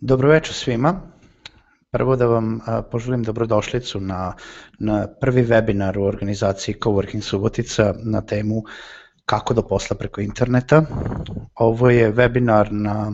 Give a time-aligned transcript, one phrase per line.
[0.00, 1.00] Dobro večer svima.
[1.90, 4.34] Prvo da vam poželim dobrodošlicu na,
[4.78, 8.62] na prvi webinar u organizaciji Coworking Subotica na temu
[9.24, 10.82] kako do posla preko interneta.
[11.54, 13.12] Ovo je webinar na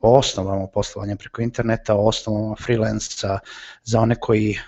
[0.00, 3.38] o osnovama poslovanja preko interneta, o osnovama freelanca
[3.84, 4.58] za one koji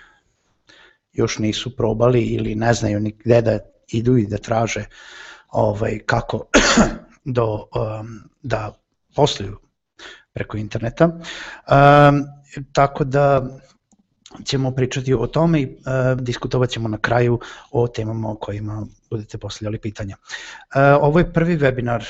[1.13, 4.85] još nisu probali ili ne znaju ni gde da idu i da traže
[5.49, 6.45] ovaj, kako
[7.37, 8.73] do, um, da
[9.15, 9.66] posluju
[10.37, 11.05] preko interneta.
[11.07, 12.25] Um,
[12.73, 13.41] tako da
[14.45, 17.39] ćemo pričati o tome i uh, diskutovat ćemo na kraju
[17.71, 20.17] o temama o kojima budete postavljali pitanja.
[20.17, 22.05] Uh, ovo je prvi webinar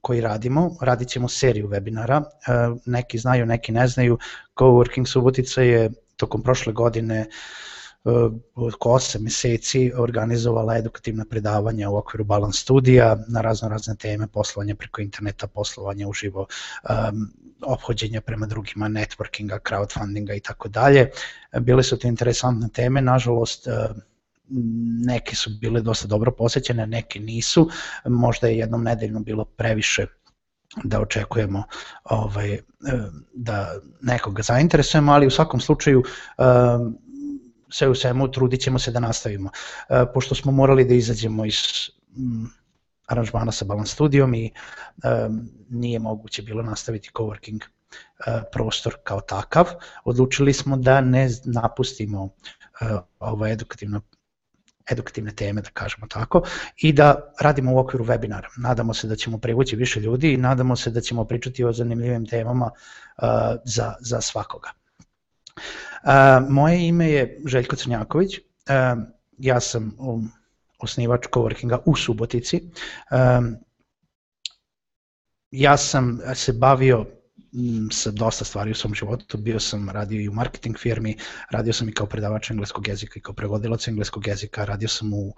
[0.00, 4.18] koji radimo, radit ćemo seriju webinara, uh, neki znaju, neki ne znaju,
[4.56, 7.34] Coworking Subotica je tokom prošle godine uh,
[8.54, 14.74] oko 8 meseci organizovala edukativna predavanja u okviru Balance studija na razno razne teme, poslovanje
[14.74, 16.46] preko interneta, poslovanje uživo,
[16.90, 21.10] um, obhođenja prema drugima, networkinga, crowdfundinga i tako dalje.
[21.60, 23.68] Bile su to interesantne teme, nažalost
[25.06, 27.70] neke su bile dosta dobro posećene, neke nisu,
[28.04, 30.06] možda je jednom nedeljno bilo previše
[30.84, 31.62] da očekujemo
[32.04, 32.58] ovaj,
[33.34, 36.02] da nekoga zainteresujemo, ali u svakom slučaju
[37.70, 39.50] sve u svemu trudit ćemo se da nastavimo.
[39.88, 41.56] E, pošto smo morali da izađemo iz
[43.06, 49.66] aranžmana sa Balance Studijom i um, nije moguće bilo nastaviti coworking uh, prostor kao takav,
[50.04, 52.28] odlučili smo da ne napustimo
[53.18, 54.00] ovo edukativno
[54.90, 56.42] edukativne teme, da kažemo tako,
[56.76, 58.48] i da radimo u okviru webinara.
[58.56, 62.26] Nadamo se da ćemo privući više ljudi i nadamo se da ćemo pričati o zanimljivim
[62.26, 63.28] temama uh,
[63.64, 64.70] za, za svakoga.
[65.56, 65.62] Uh,
[66.48, 69.02] moje ime je Željko Crnjaković, uh,
[69.38, 70.30] ja sam um,
[70.78, 72.60] osnivač coworkinga u Subotici.
[73.10, 73.56] Um,
[75.50, 77.06] ja sam se bavio
[77.92, 81.16] sa dosta stvari u svom životu, bio sam radio i u marketing firmi,
[81.50, 85.26] radio sam i kao predavač engleskog jezika i kao prevodilac engleskog jezika, radio sam u
[85.26, 85.34] uh,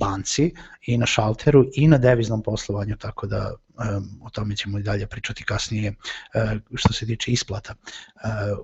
[0.00, 0.54] banci
[0.86, 5.06] i na šalteru i na deviznom poslovanju, tako da um, o tome ćemo i dalje
[5.06, 5.94] pričati kasnije
[6.34, 7.74] uh, što se tiče isplata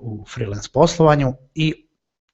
[0.00, 1.34] u freelance poslovanju.
[1.54, 1.84] I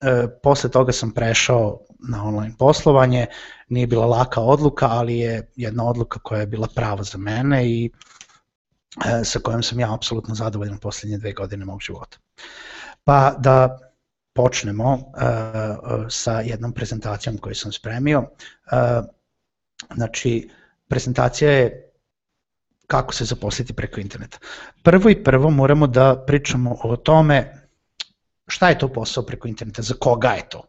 [0.01, 3.27] E, posle toga sam prešao na online poslovanje,
[3.69, 7.87] nije bila laka odluka, ali je jedna odluka koja je bila prava za mene i
[7.87, 7.91] e,
[9.25, 12.19] sa kojom sam ja apsolutno zadovoljan poslednje dve godine mog života.
[13.05, 13.79] Pa da
[14.33, 15.03] počnemo uh,
[16.09, 18.21] sa jednom prezentacijom koju sam spremio.
[18.21, 19.05] Uh,
[19.95, 20.51] znači,
[20.89, 21.93] prezentacija je
[22.87, 24.39] kako se zaposliti preko interneta.
[24.83, 27.61] Prvo i prvo moramo da pričamo o tome
[28.47, 30.65] šta je to posao preko interneta, za koga je to.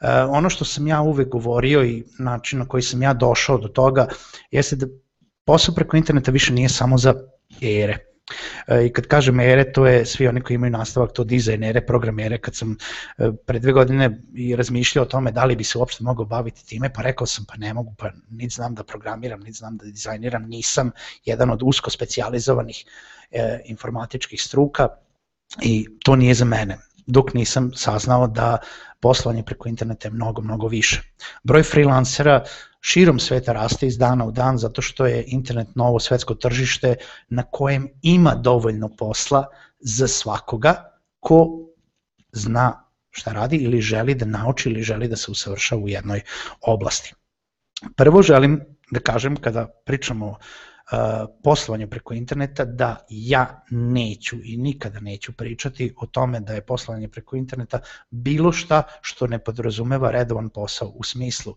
[0.00, 3.68] E, ono što sam ja uvek govorio i način na koji sam ja došao do
[3.68, 4.08] toga
[4.50, 4.86] jeste da
[5.44, 7.14] posao preko interneta više nije samo za
[7.60, 7.98] ere.
[8.66, 12.38] E, I kad kažem ere, to je svi oni koji imaju nastavak, to dizajnere, programere,
[12.38, 12.76] kad sam
[13.18, 16.66] e, pre dve godine i razmišljao o tome da li bi se uopšte mogao baviti
[16.66, 19.84] time, pa rekao sam pa ne mogu, pa niti znam da programiram, niti znam da
[19.84, 20.90] dizajniram, nisam
[21.24, 22.84] jedan od usko specializovanih
[23.30, 24.88] e, informatičkih struka
[25.62, 28.58] i to nije za mene dok nisam saznao da
[29.00, 31.02] poslovanje preko interneta je mnogo, mnogo više.
[31.42, 32.44] Broj freelancera
[32.80, 36.94] širom sveta raste iz dana u dan zato što je internet novo svetsko tržište
[37.28, 39.46] na kojem ima dovoljno posla
[39.80, 41.48] za svakoga ko
[42.32, 46.20] zna šta radi ili želi da nauči ili želi da se usavrša u jednoj
[46.60, 47.14] oblasti.
[47.96, 48.60] Prvo želim
[48.90, 50.36] da kažem kada pričamo
[51.42, 57.08] poslovanje preko interneta da ja neću i nikada neću pričati o tome da je poslovanje
[57.08, 57.80] preko interneta
[58.10, 61.56] bilo šta što ne podrazumeva redovan posao u smislu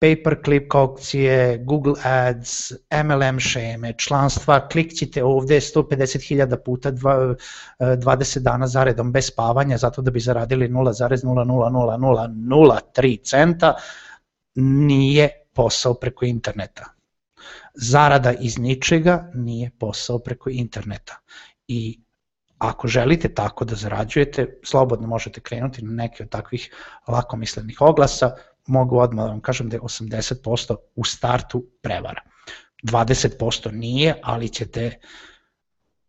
[0.00, 2.72] pay-per-click aukcije, Google Ads,
[3.04, 10.20] MLM šeme, članstva, klikćite ovde 150.000 puta 20 dana zaredom bez spavanja zato da bi
[10.20, 13.74] zaradili 0,0000003 centa,
[14.54, 16.97] nije posao preko interneta
[17.80, 21.16] zarada iz ničega nije posao preko interneta.
[21.68, 22.00] I
[22.58, 26.70] ako želite tako da zarađujete, slobodno možete krenuti na neke od takvih
[27.08, 28.34] lakomislenih oglasa,
[28.66, 32.22] mogu odmah da vam kažem da je 80% u startu prevara.
[32.82, 34.98] 20% nije, ali ćete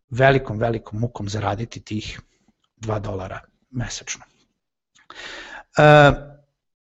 [0.10, 2.22] velikom, velikom mukom zaraditi tih
[2.78, 3.40] 2 dolara
[3.72, 4.24] mesečno.
[5.78, 6.12] E,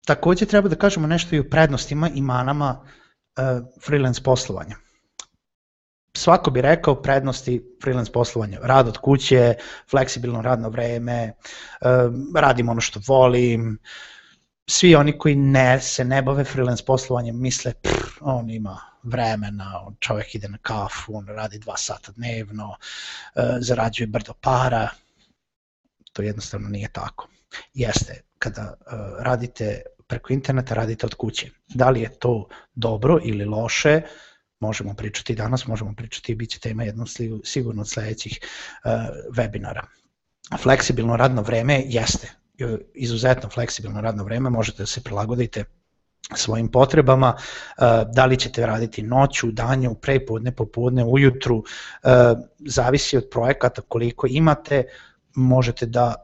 [0.05, 2.85] takođe treba da kažemo nešto i o prednostima i manama
[3.85, 4.75] freelance poslovanja.
[6.17, 8.59] Svako bi rekao prednosti freelance poslovanja.
[8.63, 9.55] Rad od kuće,
[9.89, 11.33] fleksibilno radno vreme,
[11.81, 11.87] uh,
[12.35, 13.79] radim ono što volim,
[14.69, 19.95] svi oni koji ne, se ne bave freelance poslovanjem misle pff, on ima vremena, on
[19.99, 22.75] čovjek ide na kafu, on radi dva sata dnevno,
[23.35, 24.89] e, zarađuje brdo para,
[26.13, 27.27] to jednostavno nije tako.
[27.73, 28.73] Jeste, kada e,
[29.19, 31.49] radite preko interneta, radite od kuće.
[31.67, 34.01] Da li je to dobro ili loše,
[34.59, 37.05] možemo pričati danas, možemo pričati i bit će tema jedno
[37.43, 38.91] sigurno od sledećih uh,
[39.35, 39.81] webinara.
[40.61, 42.31] Fleksibilno radno vreme jeste,
[42.93, 45.63] izuzetno fleksibilno radno vreme, možete da se prilagodite
[46.35, 47.37] svojim potrebama,
[48.13, 51.63] da li ćete raditi noću, danju, prepodne, popodne, ujutru,
[52.59, 54.83] zavisi od projekata koliko imate,
[55.35, 56.15] možete da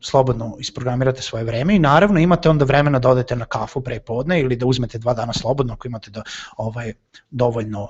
[0.00, 4.56] slobodno isprogramirate svoje vreme i naravno imate onda vremena da odete na kafu prepodne ili
[4.56, 6.22] da uzmete dva dana slobodno ako imate da
[6.56, 6.92] ovaj
[7.30, 7.88] dovoljno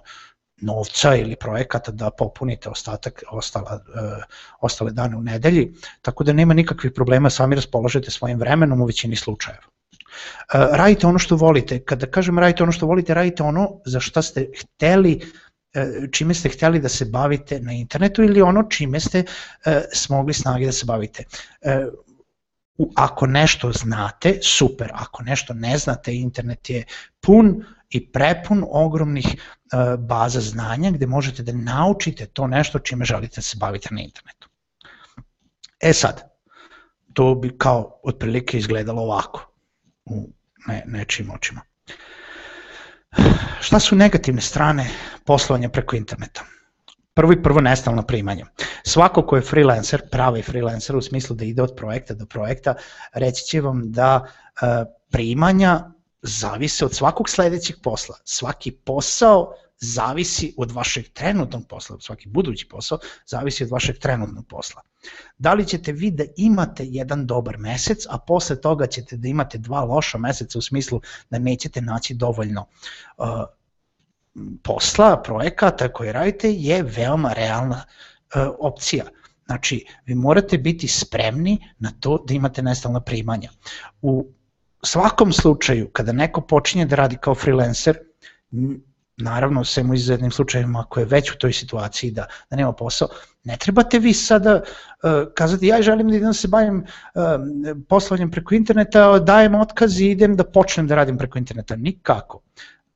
[0.62, 4.25] novca ili projekata da popunite ostatak ostala, uh,
[4.60, 9.16] ostale dane u nedelji, tako da nema nikakvih problema, sami raspolažete svojim vremenom u većini
[9.16, 9.62] slučajeva.
[9.62, 14.22] Uh, radite ono što volite, kada kažem radite ono što volite, radite ono za šta
[14.22, 15.20] ste hteli
[16.13, 20.67] čime ste hteli da se bavite na internetu ili ono čime ste uh, smogli snage
[20.67, 21.25] da se bavite.
[22.97, 26.85] Ako nešto znate, super, ako nešto ne znate, internet je
[27.21, 29.27] pun i prepun ogromnih
[29.99, 34.49] baza znanja gde možete da naučite to nešto čime želite da se bavite na internetu.
[35.81, 36.23] E sad,
[37.13, 39.53] to bi kao otprilike izgledalo ovako
[40.05, 40.29] u
[40.67, 41.61] ne, nečim očima.
[43.61, 44.91] Šta su negativne strane
[45.25, 46.44] poslovanja preko interneta?
[47.14, 48.44] Prvo i prvo nestalno primanje.
[48.85, 52.75] Svako ko je freelancer, pravi freelancer u smislu da ide od projekta do projekta,
[53.12, 54.69] reći će vam da uh,
[55.11, 55.81] primanja
[56.23, 58.17] zavise od svakog sledećeg posla.
[58.25, 64.82] Svaki posao zavisi od vašeg trenutnog posla, svaki budući posao zavisi od vašeg trenutnog posla.
[65.38, 69.58] Da li ćete vi da imate jedan dobar mesec, a posle toga ćete da imate
[69.58, 71.00] dva loša meseca u smislu
[71.31, 72.67] da nećete naći dovoljno
[73.19, 73.26] uh,
[74.62, 79.05] posla, projekata koje radite, je veoma realna uh, opcija.
[79.46, 83.50] Znači, vi morate biti spremni na to da imate nestalna primanja.
[84.02, 84.26] U
[84.82, 87.99] svakom slučaju, kada neko počinje da radi kao freelancer,
[89.17, 93.09] naravno sve u izuzetnim slučajevima ako je već u toj situaciji da, da nema posao,
[93.44, 97.23] ne trebate vi sada uh, kazati ja želim da idem da se bavim uh,
[97.88, 101.76] poslovanjem preko interneta, dajem otkaz i idem da počnem da radim preko interneta.
[101.76, 102.41] Nikako.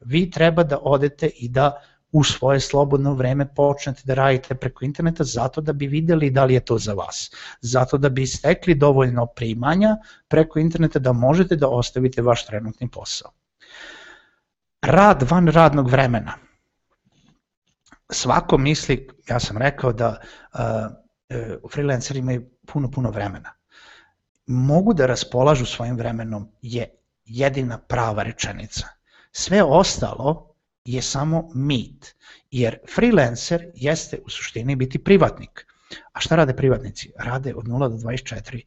[0.00, 1.82] Vi treba da odete i da
[2.12, 6.54] u svoje slobodno vreme počnete da radite preko interneta zato da bi videli da li
[6.54, 7.30] je to za vas.
[7.60, 9.96] Zato da bi stekli dovoljno primanja
[10.28, 13.30] preko interneta da možete da ostavite vaš trenutni posao.
[14.82, 16.32] Rad van radnog vremena.
[18.10, 20.20] Svako misli, ja sam rekao da
[20.54, 20.60] uh,
[21.72, 23.52] freelanceri imaju puno, puno vremena.
[24.46, 26.90] Mogu da raspolažu svojim vremenom je
[27.24, 28.86] jedina prava rečenica.
[29.32, 32.14] Sve ostalo je samo mit,
[32.50, 35.66] jer freelancer jeste u suštini biti privatnik.
[36.12, 37.12] A šta rade privatnici?
[37.18, 38.62] Rade od 0 do 24.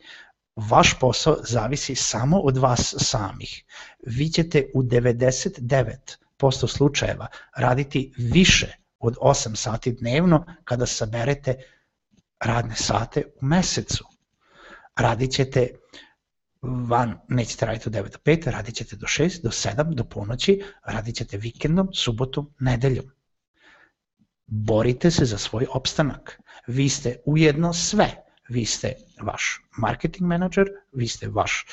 [0.68, 3.64] Vaš posao zavisi samo od vas samih.
[4.06, 11.56] Vi ćete u 99% slučajeva raditi više od 8 sati dnevno kada saberete
[12.40, 14.06] radne sate u mesecu.
[14.96, 15.68] Radit ćete
[16.62, 20.64] van nećete raditi od 9 do 5, radit ćete do 6, do 7, do ponoći,
[20.86, 23.06] radit ćete vikendom, subotom, nedeljom.
[24.46, 26.42] Borite se za svoj opstanak.
[26.68, 28.29] Vi ste ujedno sve.
[28.50, 31.66] Vi ste vaš marketing menadžer, vi ste vaš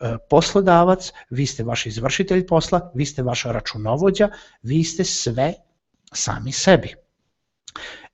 [0.00, 4.28] uh, poslodavac, vi ste vaš izvršitelj posla, vi ste vaša računovođa,
[4.62, 5.54] vi ste sve
[6.12, 6.94] sami sebi.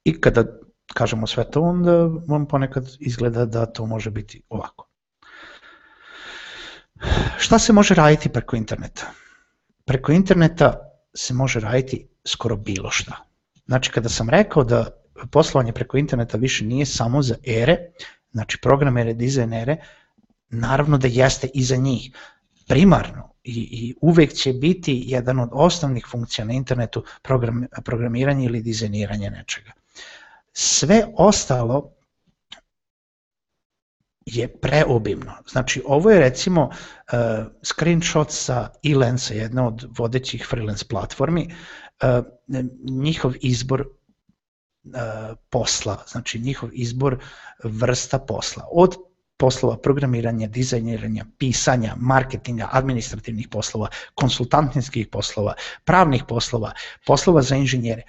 [0.04, 0.44] I kada
[0.94, 1.96] kažemo sve to, onda
[2.28, 4.86] vam ponekad izgleda da to može biti ovako.
[7.38, 9.10] Šta se može raditi preko interneta?
[9.84, 10.78] Preko interneta
[11.14, 13.26] se može raditi skoro bilo šta.
[13.66, 14.99] Znači, kada sam rekao da
[15.30, 17.76] poslovanje preko interneta više nije samo za ere,
[18.32, 19.76] znači programere, dizajnere,
[20.48, 22.10] naravno da jeste i za njih.
[22.68, 28.62] Primarno i, i uvek će biti jedan od osnovnih funkcija na internetu program, programiranje ili
[28.62, 29.72] dizajniranje nečega.
[30.52, 31.92] Sve ostalo
[34.26, 35.32] je preobimno.
[35.50, 37.18] Znači, ovo je recimo uh,
[37.62, 41.48] screenshot sa Elensa, jedna od vodećih freelance platformi,
[42.02, 42.24] uh,
[42.84, 43.88] njihov izbor
[45.50, 47.18] posla, znači njihov izbor
[47.64, 48.68] vrsta posla.
[48.72, 48.96] Od
[49.36, 56.72] poslova programiranja, dizajniranja, pisanja, marketinga, administrativnih poslova, konsultantskih poslova, pravnih poslova,
[57.06, 58.02] poslova za inženjere.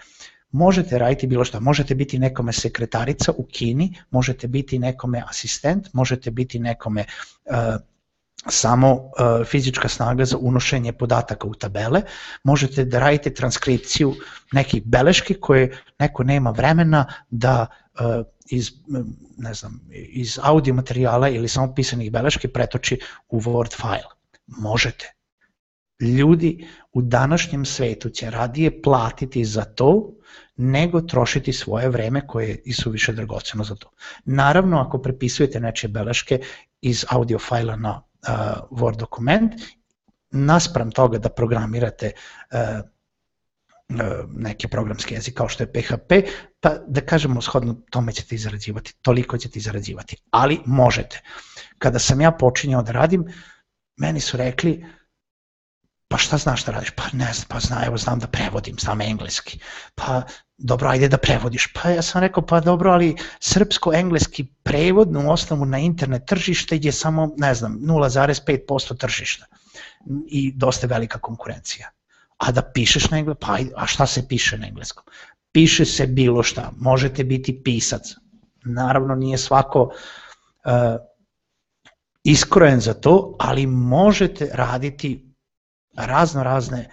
[0.52, 6.32] Možete raditi bilo šta, možete biti nekome sekretarica u Kini, možete biti nekome asistent, možete
[6.32, 7.06] biti nekome
[7.46, 7.56] uh,
[8.50, 12.02] samo uh, fizička snaga za unošenje podataka u tabele,
[12.44, 14.16] možete da radite transkripciju
[14.52, 18.72] nekih beleški koje neko nema vremena da uh, iz,
[19.38, 24.12] ne znam, iz audio materijala ili samo pisanih beleški pretoči u Word file.
[24.48, 25.14] Možete.
[26.00, 30.14] Ljudi u današnjem svetu će radije platiti za to
[30.58, 33.92] nego trošiti svoje vreme koje je više dragoceno za to.
[34.26, 36.40] Naravno, ako prepisujete nečije beleške
[36.82, 38.11] iz audio fajla na
[38.72, 39.54] Word dokument,
[40.32, 42.12] naspram toga da programirate
[42.52, 42.82] uh,
[44.34, 46.14] neki programski jezik kao što je PHP,
[46.60, 51.22] pa da kažemo shodno tome ćete izrađivati, toliko ćete izrađivati, ali možete.
[51.78, 53.26] Kada sam ja počinjao da radim,
[53.98, 54.86] meni su rekli,
[56.12, 56.90] pa šta znaš da radiš?
[56.96, 59.60] Pa ne znam, pa zna, evo znam da prevodim, znam engleski.
[59.96, 60.22] Pa
[60.58, 61.68] dobro, ajde da prevodiš.
[61.74, 66.92] Pa ja sam rekao, pa dobro, ali srpsko-engleski prevod u osnovu na internet tržište je
[66.92, 69.46] samo, ne znam, 0,5% tržišta
[70.28, 71.90] i dosta velika konkurencija.
[72.38, 75.04] A da pišeš na engleskom, pa a šta se piše na engleskom?
[75.52, 78.16] Piše se bilo šta, možete biti pisac.
[78.66, 80.72] Naravno nije svako uh,
[82.24, 85.31] iskrojen za to, ali možete raditi
[85.94, 86.90] razno razne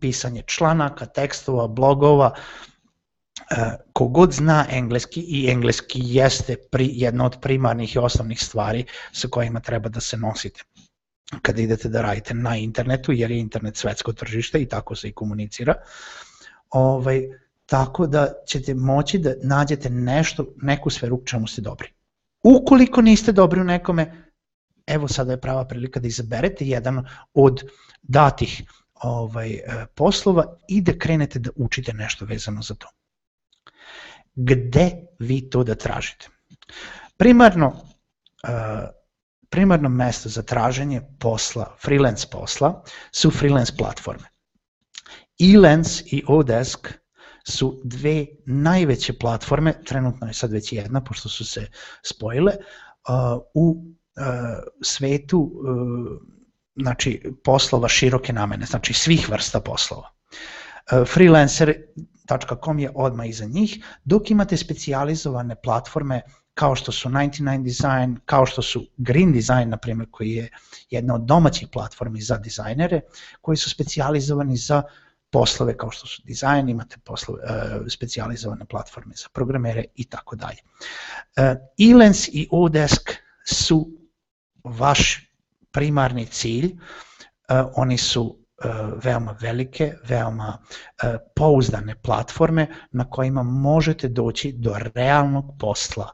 [0.00, 7.96] pisanje članaka, tekstova, blogova, e, kogod zna engleski i engleski jeste pri, jedna od primarnih
[7.96, 10.62] i osnovnih stvari sa kojima treba da se nosite
[11.42, 15.12] kada idete da radite na internetu, jer je internet svetsko tržište i tako se i
[15.12, 15.74] komunicira.
[16.70, 17.22] Ovaj,
[17.66, 21.88] tako da ćete moći da nađete nešto, neku sferu u čemu ste dobri.
[22.42, 24.25] Ukoliko niste dobri u nekome,
[24.86, 27.62] evo sada je prava prilika da izaberete jedan od
[28.02, 28.62] datih
[28.94, 32.88] ovaj, e, poslova i da krenete da učite nešto vezano za to.
[34.34, 36.28] Gde vi to da tražite?
[37.16, 38.88] Primarno, uh,
[39.48, 44.28] primarno mesto za traženje posla, freelance posla, su freelance platforme.
[45.54, 46.88] Elance i Odesk
[47.48, 51.66] su dve najveće platforme, trenutno je sad već jedna, pošto su se
[52.02, 53.95] spojile, uh, u
[54.82, 55.52] svetu
[56.76, 60.10] znači poslova široke namene, znači svih vrsta poslova.
[61.06, 66.22] Freelancer.com je odmah iza njih, dok imate specijalizovane platforme
[66.54, 70.48] kao što su 99 Design, kao što su Green Design, na primjer, koji je
[70.90, 73.00] jedna od domaćih platformi za dizajnere,
[73.40, 74.82] koji su specijalizovani za
[75.30, 80.58] poslove kao što su dizajn, imate poslove, uh, specijalizovane platforme za programere i tako dalje.
[81.90, 83.10] Elance i Odesk
[83.46, 83.90] su
[84.66, 85.30] vaš
[85.70, 88.70] primarni cilj, uh, oni su uh,
[89.04, 96.10] veoma velike, veoma uh, pouzdane platforme na kojima možete doći do realnog posla.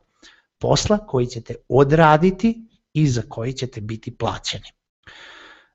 [0.59, 4.67] Posla koji ćete odraditi i za koji ćete biti plaćeni.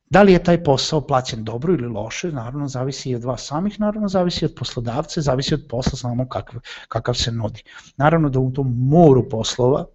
[0.10, 3.80] Da li je taj posao plaćen dobro ili loše, naravno zavisi i od vas samih,
[3.80, 7.64] naravno zavisi od poslodavca, zavisi od posla samo kakav, kakav se nudi.
[7.98, 9.86] Naravno da u tom moru poslova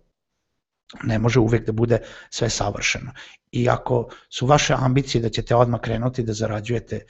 [1.03, 1.99] ne može uvek da bude
[2.31, 3.13] sve savršeno.
[3.53, 7.01] I ako su vaše ambicije da ćete odmah krenuti da zarađujete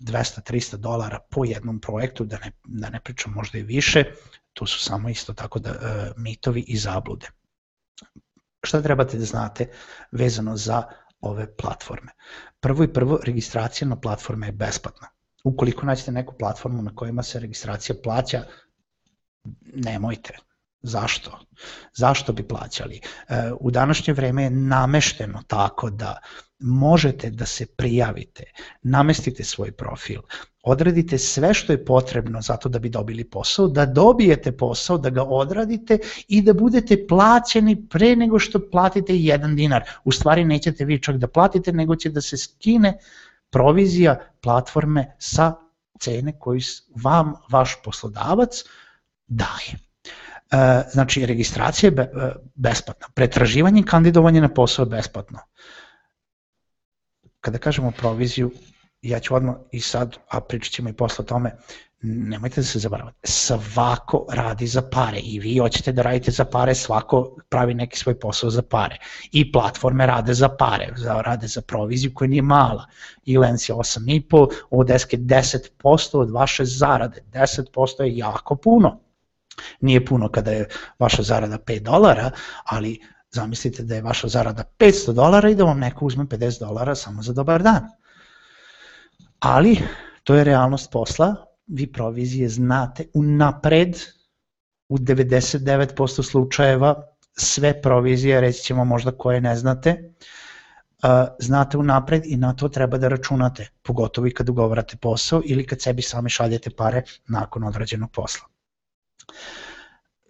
[0.00, 4.04] 200-300 e, dolara po jednom projektu, da ne, da ne pričam možda i više,
[4.52, 7.26] to su samo isto tako da e, mitovi i zablude.
[8.62, 9.70] Šta trebate da znate
[10.12, 10.82] vezano za
[11.20, 12.12] ove platforme?
[12.60, 15.08] Prvo i prvo, registracija na platforme je besplatna.
[15.44, 18.44] Ukoliko naćete neku platformu na kojima se registracija plaća,
[19.74, 20.36] nemojte,
[20.82, 21.38] Zašto?
[21.94, 23.00] Zašto bi plaćali?
[23.28, 26.18] E, u današnje vreme je namešteno tako da
[26.58, 28.44] možete da se prijavite,
[28.82, 30.20] namestite svoj profil,
[30.62, 35.22] odradite sve što je potrebno zato da bi dobili posao, da dobijete posao, da ga
[35.22, 39.84] odradite i da budete plaćeni pre nego što platite jedan dinar.
[40.04, 42.98] U stvari nećete vi čak da platite, nego će da se skine
[43.50, 45.54] provizija platforme sa
[46.00, 46.60] cene koju
[47.02, 48.64] vam vaš poslodavac
[49.26, 49.89] daje.
[50.52, 55.38] E, znači registracija je e, besplatna, pretraživanje i kandidovanje na posao je besplatno.
[57.40, 58.50] Kada kažemo proviziju,
[59.02, 61.56] ja ću odmah i sad, a pričat ćemo i posle o tome,
[62.02, 66.74] nemojte da se zabaravate, svako radi za pare i vi hoćete da radite za pare,
[66.74, 68.96] svako pravi neki svoj posao za pare.
[69.32, 70.88] I platforme rade za pare,
[71.24, 72.86] rade za proviziju koja nije mala,
[73.38, 79.09] Lens je 8,5, Odesk je 10% od vaše zarade, 10% je jako puno
[79.80, 82.30] Nije puno kada je vaša zarada 5 dolara,
[82.64, 86.94] ali zamislite da je vaša zarada 500 dolara i da vam neko uzme 50 dolara
[86.94, 87.88] samo za dobar dan.
[89.40, 89.78] Ali,
[90.24, 91.34] to je realnost posla,
[91.66, 93.96] vi provizije znate unapred,
[94.88, 96.94] u 99% slučajeva
[97.36, 100.12] sve provizije, reći ćemo možda koje ne znate,
[101.38, 105.82] znate unapred i na to treba da računate, pogotovo i kad ugovarate posao ili kad
[105.82, 108.46] sebi sami šaljete pare nakon odrađenog posla.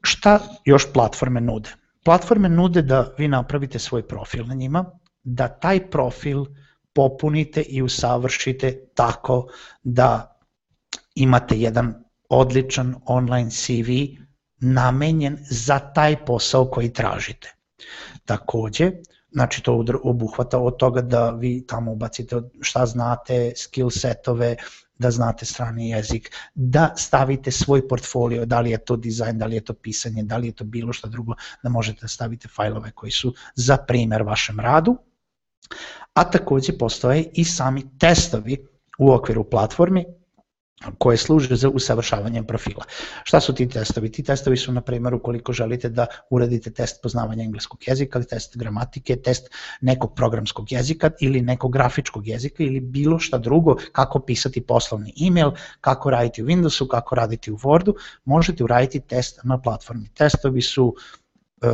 [0.03, 1.71] Šta još platforme nude?
[2.05, 4.85] Platforme nude da vi napravite svoj profil na njima,
[5.23, 6.45] da taj profil
[6.93, 9.47] popunite i usavršite tako
[9.83, 10.39] da
[11.15, 11.95] imate jedan
[12.29, 13.91] odličan online CV
[14.61, 17.55] namenjen za taj posao koji tražite.
[18.25, 18.93] Takođe,
[19.33, 24.57] znači to obuhvata od toga da vi tamo ubacite šta znate, skill setove,
[24.99, 29.57] da znate strani jezik, da stavite svoj portfolio, da li je to dizajn, da li
[29.57, 32.91] je to pisanje, da li je to bilo šta drugo, da možete da stavite fajlove
[32.91, 34.97] koji su za primer vašem radu.
[36.15, 38.67] A takođe postoje i sami testovi
[38.99, 40.05] u okviru platformi
[40.99, 42.85] koje služe za usavršavanje profila.
[43.25, 44.13] Šta su ti testovi?
[44.13, 49.17] Ti testovi su, na primjer, ukoliko želite da uradite test poznavanja engleskog jezika, test gramatike,
[49.17, 55.15] test nekog programskog jezika ili nekog grafičkog jezika ili bilo šta drugo, kako pisati poslovni
[55.27, 57.93] email, kako raditi u Windowsu, kako raditi u Wordu,
[58.25, 60.09] možete uraditi test na platformi.
[60.15, 60.95] Testovi su
[61.63, 61.67] e,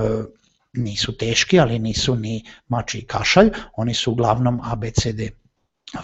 [0.72, 5.45] nisu teški, ali nisu ni mači i kašalj, oni su uglavnom ABCD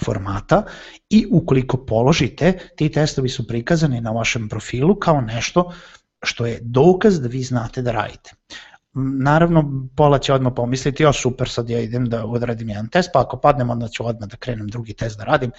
[0.05, 0.63] formata
[1.11, 5.73] i ukoliko položite, ti testovi su prikazani na vašem profilu kao nešto
[6.23, 8.31] što je dokaz da vi znate da radite.
[8.95, 13.21] Naravno, pola će odmah pomisliti, jo super, sad ja idem da odradim jedan test, pa
[13.21, 15.51] ako padnem, onda ću odmah da krenem drugi test da radim,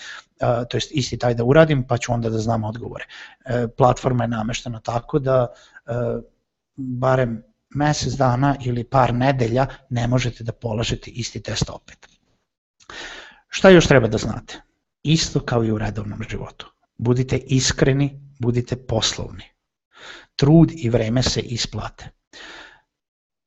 [0.70, 3.06] to jest isti taj da uradim, pa ću onda da znam odgovore.
[3.46, 5.48] E, platforma je nameštena tako da
[5.86, 5.94] e,
[6.76, 12.13] barem mesec dana ili par nedelja ne možete da polažete isti test opet.
[13.54, 14.62] Šta još treba da znate?
[15.04, 16.72] Isto kao i u redovnom životu.
[16.98, 19.44] Budite iskreni, budite poslovni.
[20.36, 22.10] Trud i vreme se isplate.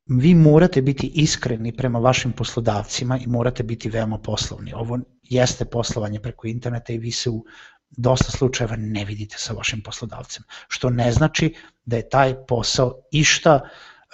[0.06, 4.72] Vi morate biti iskreni prema vašim poslodavcima i morate biti veoma poslovni.
[4.74, 7.44] Ovo jeste poslovanje preko interneta i vi se u
[7.90, 13.60] dosta slučajeva ne vidite sa vašim poslodavcem, što ne znači da je taj posao išta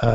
[0.03, 0.09] uh,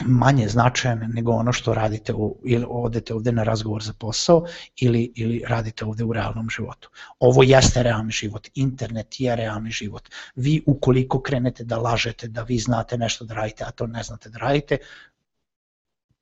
[0.00, 4.44] manje značajan nego ono što radite u, ili odete ovde na razgovor za posao
[4.76, 6.90] ili, ili radite ovde u realnom životu.
[7.18, 10.08] Ovo jeste realni život, internet je realni život.
[10.34, 14.30] Vi ukoliko krenete da lažete da vi znate nešto da radite, a to ne znate
[14.30, 14.78] da radite,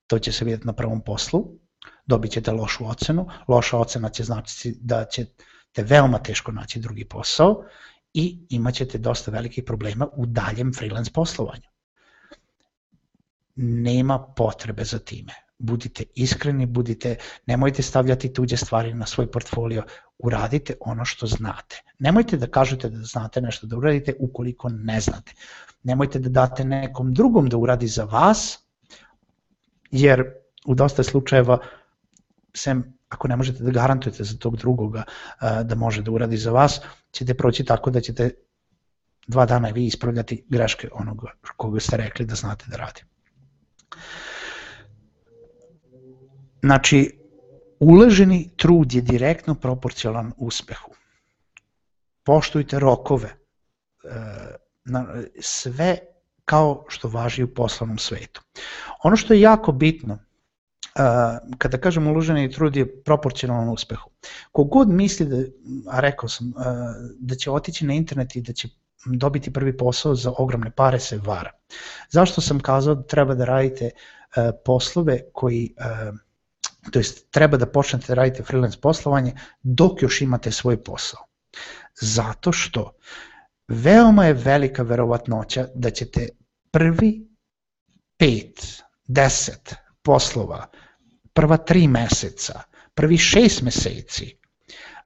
[0.07, 1.47] to će se vidjeti na prvom poslu,
[2.07, 7.65] dobit ćete lošu ocenu, loša ocena će znači da ćete veoma teško naći drugi posao
[8.15, 11.70] i imat ćete dosta velikih problema u daljem freelance poslovanju
[13.63, 15.33] nema potrebe za time.
[15.59, 19.85] Budite iskreni, budite, nemojte stavljati tuđe stvari na svoj portfolio,
[20.19, 21.83] uradite ono što znate.
[21.99, 25.33] Nemojte da kažete da znate nešto da uradite ukoliko ne znate.
[25.83, 28.59] Nemojte da date nekom drugom da uradi za vas,
[29.91, 30.25] jer
[30.67, 31.59] u dosta slučajeva,
[32.55, 35.03] sem ako ne možete da garantujete za tog drugoga
[35.41, 36.81] da može da uradi za vas,
[37.13, 38.31] ćete proći tako da ćete
[39.27, 43.03] dva dana vi ispravljati greške onoga koga ste rekli da znate da radi.
[46.63, 47.21] Znači,
[47.81, 50.91] uloženi trud je direktno proporcionalan uspehu.
[52.25, 53.37] Poštujte rokove, e,
[55.41, 55.99] sve
[56.45, 58.43] kao što važi u poslovnom svetu.
[59.05, 60.21] Ono što je jako bitno, e,
[61.59, 64.11] kada kažem uloženi trud je proporcionalan uspehu.
[64.53, 65.37] Kogod misli da,
[65.91, 66.53] a rekao sam, e,
[67.19, 68.69] da će otići na internet i da će
[69.07, 71.51] dobiti prvi posao za ogromne pare se vara.
[72.11, 73.91] Zašto sam kazao da treba da radite
[74.65, 75.75] poslove koji
[76.91, 81.27] to jest treba da počnete da radite freelance poslovanje dok još imate svoj posao.
[82.01, 82.93] Zato što
[83.69, 86.29] veoma je velika verovatnoća da ćete
[86.71, 87.29] prvi
[88.19, 90.67] 5, 10 poslova,
[91.33, 92.63] prva 3 meseca,
[92.95, 94.37] prvi 6 meseci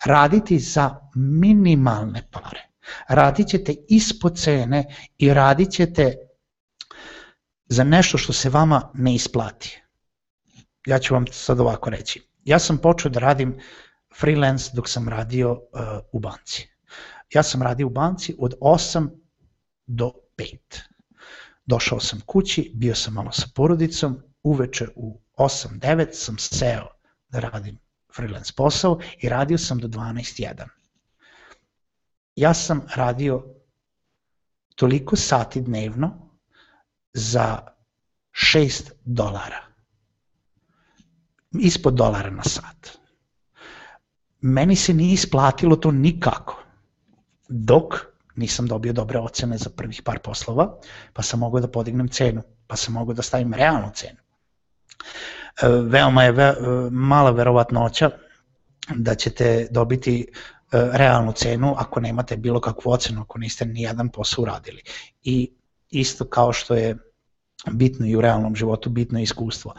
[0.05, 2.74] raditi za minimalne pare.
[3.09, 4.85] Radit ćete ispod cene
[5.19, 6.17] i radit ćete
[7.67, 9.85] za nešto što se vama ne isplati
[10.87, 12.29] ja ću vam sad ovako reći.
[12.45, 13.59] Ja sam počeo da radim
[14.19, 15.59] freelance dok sam radio uh,
[16.13, 16.69] u banci.
[17.35, 19.09] Ja sam radio u banci od 8
[19.87, 20.57] do 5.
[21.67, 26.87] Došao sam kući, bio sam malo sa porodicom, uveče u 8-9 sam seo
[27.29, 27.79] da radim
[28.17, 30.65] freelance posao i radio sam do 12.1.
[32.37, 33.45] Ja sam radio
[34.75, 36.31] toliko sati dnevno
[37.13, 37.59] za
[38.33, 39.75] 6 dolara
[41.61, 42.99] ispod dolara na sat.
[44.41, 46.63] Meni se nije isplatilo to nikako,
[47.49, 47.95] dok
[48.37, 50.79] nisam dobio dobre ocene za prvih par poslova,
[51.13, 52.43] pa sam mogao da podignem cenu.
[52.67, 54.19] pa sam mogao da stavim realnu cenu.
[55.63, 56.55] E, veoma je ve,
[56.91, 58.11] mala verovatnoća
[58.95, 60.33] da ćete dobiti
[60.73, 64.83] realnu cenu ako nemate bilo kakvu ocenu, ako niste ni jedan posao uradili.
[65.23, 65.53] I
[65.91, 66.97] isto kao što je
[67.71, 69.75] bitno i u realnom životu, bitno je iskustvo.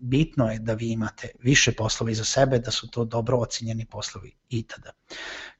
[0.00, 4.32] Bitno je da vi imate više poslova iza sebe, da su to dobro ocenjeni poslovi
[4.48, 4.90] i tada.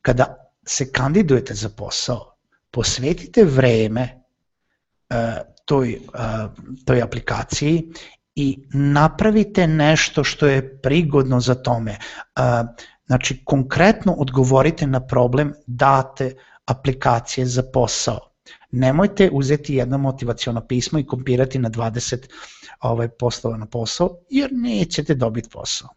[0.02, 2.36] Kada se kandidujete za posao,
[2.70, 4.22] posvetite vreme
[5.64, 6.00] toj,
[6.84, 7.92] toj aplikaciji
[8.34, 11.98] i napravite nešto što je prigodno za tome.
[13.12, 18.20] Znači, konkretno odgovorite na problem date aplikacije za posao.
[18.70, 22.16] Nemojte uzeti jedno motivacijono pismo i kompirati na 20
[22.80, 25.88] ovaj, poslova na posao, jer nećete dobiti posao.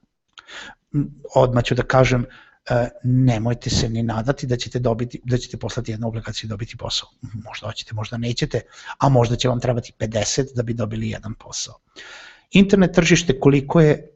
[1.35, 2.25] Odmah ću da kažem,
[2.69, 6.77] e, nemojte se ni nadati da ćete dobiti da ćete poslati jednu aplikaciju i dobiti
[6.77, 7.09] posao.
[7.45, 8.61] Možda hoćete, možda nećete,
[8.97, 11.79] a možda će vam trebati 50 da bi dobili jedan posao.
[12.51, 14.14] Internet tržište koliko je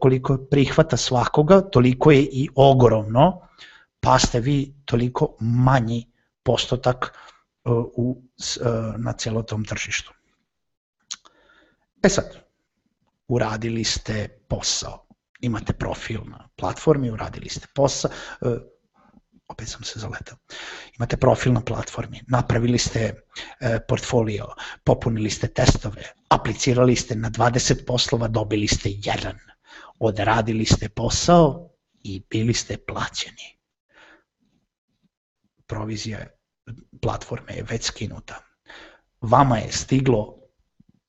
[0.00, 3.40] koliko prihvata svakoga, toliko je i ogromno,
[4.00, 6.06] pa ste vi toliko manji
[6.42, 7.18] postotak
[7.96, 8.22] u,
[8.96, 10.12] na celo tom tržištu.
[12.02, 12.36] E sad,
[13.28, 15.06] uradili ste posao,
[15.40, 18.56] imate profil na platformi, uradili ste posao, e,
[19.48, 20.36] opet sam se zaletao,
[20.96, 23.14] imate profil na platformi, napravili ste e,
[23.88, 24.46] portfolio,
[24.84, 29.38] popunili ste testove, aplicirali ste na 20 poslova, dobili ste jedan,
[29.98, 31.70] odradili ste posao
[32.02, 33.58] i bili ste plaćeni.
[35.66, 36.18] Provizija
[37.02, 38.38] platforme je već skinuta.
[39.20, 40.38] Vama je stiglo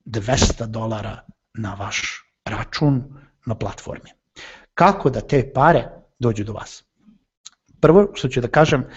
[0.06, 3.04] 200 dolara na vaš račun
[3.45, 4.10] na platformi.
[4.73, 6.84] Kako da te pare dođu do vas?
[7.82, 8.88] Prvo što ću da kažem, e,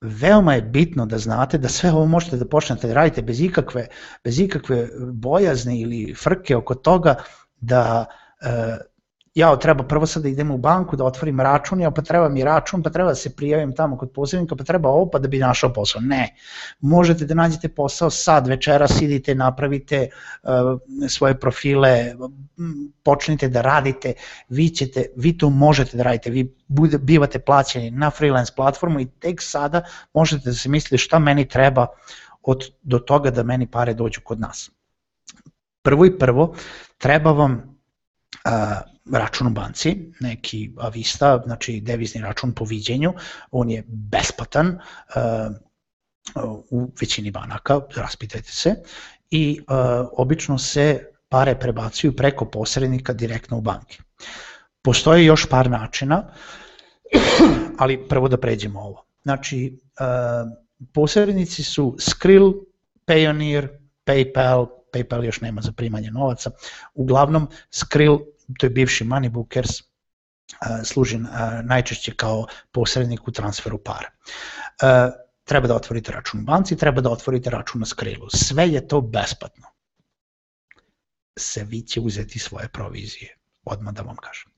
[0.00, 3.86] veoma je bitno da znate da sve ovo možete da počnete da radite bez ikakve,
[4.24, 7.14] bez ikakve bojazne ili frke oko toga
[7.60, 8.27] da e,
[9.38, 12.44] ja treba prvo sad da idem u banku da otvorim račun, ja pa treba mi
[12.44, 15.38] račun, pa treba da se prijavim tamo kod posrednika, pa treba ovo pa da bi
[15.38, 16.00] našao posao.
[16.00, 16.34] Ne,
[16.80, 20.08] možete da nađete posao sad, večeras idite, napravite
[20.42, 20.50] uh,
[21.08, 22.14] svoje profile,
[23.02, 24.12] počnite da radite,
[24.48, 29.06] vi, ćete, vi to možete da radite, vi bude, bivate plaćeni na freelance platformu i
[29.06, 29.82] tek sada
[30.14, 31.86] možete da se mislite šta meni treba
[32.42, 34.70] od, do toga da meni pare dođu kod nas.
[35.82, 36.54] Prvo i prvo,
[36.98, 37.77] treba vam
[39.12, 43.14] račun u banci, neki Avista, znači devizni račun po viđenju,
[43.50, 44.78] on je besplatan
[46.70, 48.74] u većini banaka, raspitajte se,
[49.30, 49.60] i
[50.16, 53.98] obično se pare prebacuju preko posrednika direktno u banke.
[54.82, 56.32] Postoje još par načina,
[57.78, 59.04] ali prvo da pređemo ovo.
[59.22, 59.80] Znači,
[60.92, 62.52] posrednici su Skrill,
[63.06, 63.68] Payoneer,
[64.06, 66.50] PayPal, PayPal još nema za primanje novaca,
[66.94, 68.18] uglavnom Skrill
[68.58, 69.68] to je bivši money bookers,
[70.84, 71.18] služi
[71.64, 74.10] najčešće kao posrednik u transferu para.
[75.44, 78.28] Treba da otvorite račun u banci, treba da otvorite račun na Skrilu.
[78.30, 79.66] Sve je to besplatno.
[81.66, 84.52] vi će uzeti svoje provizije, odmah da vam kažem.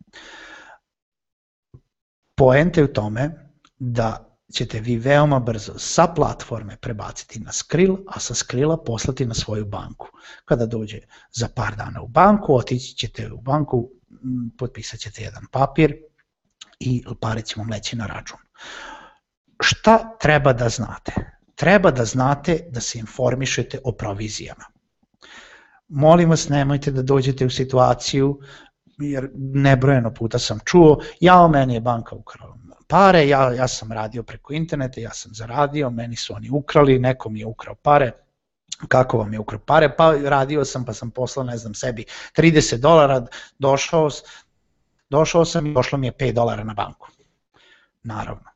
[2.35, 8.21] Poenta je u tome da ćete vi veoma brzo sa platforme prebaciti na Skrill, a
[8.21, 10.09] sa Skrilla poslati na svoju banku.
[10.45, 11.01] Kada dođe
[11.33, 13.91] za par dana u banku, otići ćete u banku,
[14.59, 15.97] potpisat ćete jedan papir
[16.81, 18.39] i pare će vam leći na račun.
[19.61, 21.13] Šta treba da znate?
[21.55, 24.65] Treba da znate da se informišete o provizijama.
[25.89, 28.41] Molim vas, nemojte da dođete u situaciju,
[28.99, 32.57] jer nebrojeno puta sam čuo, ja o meni je banka ukrala
[32.91, 37.31] pare, ja, ja sam radio preko interneta, ja sam zaradio, meni su oni ukrali, neko
[37.31, 38.13] mi je ukrao pare,
[38.89, 42.05] kako vam je ukrao pare, pa radio sam pa sam poslao, ne znam, sebi
[42.37, 43.27] 30 dolara,
[43.59, 44.09] došao,
[45.11, 47.09] došao sam i došlo mi je 5 dolara na banku.
[48.03, 48.51] Naravno.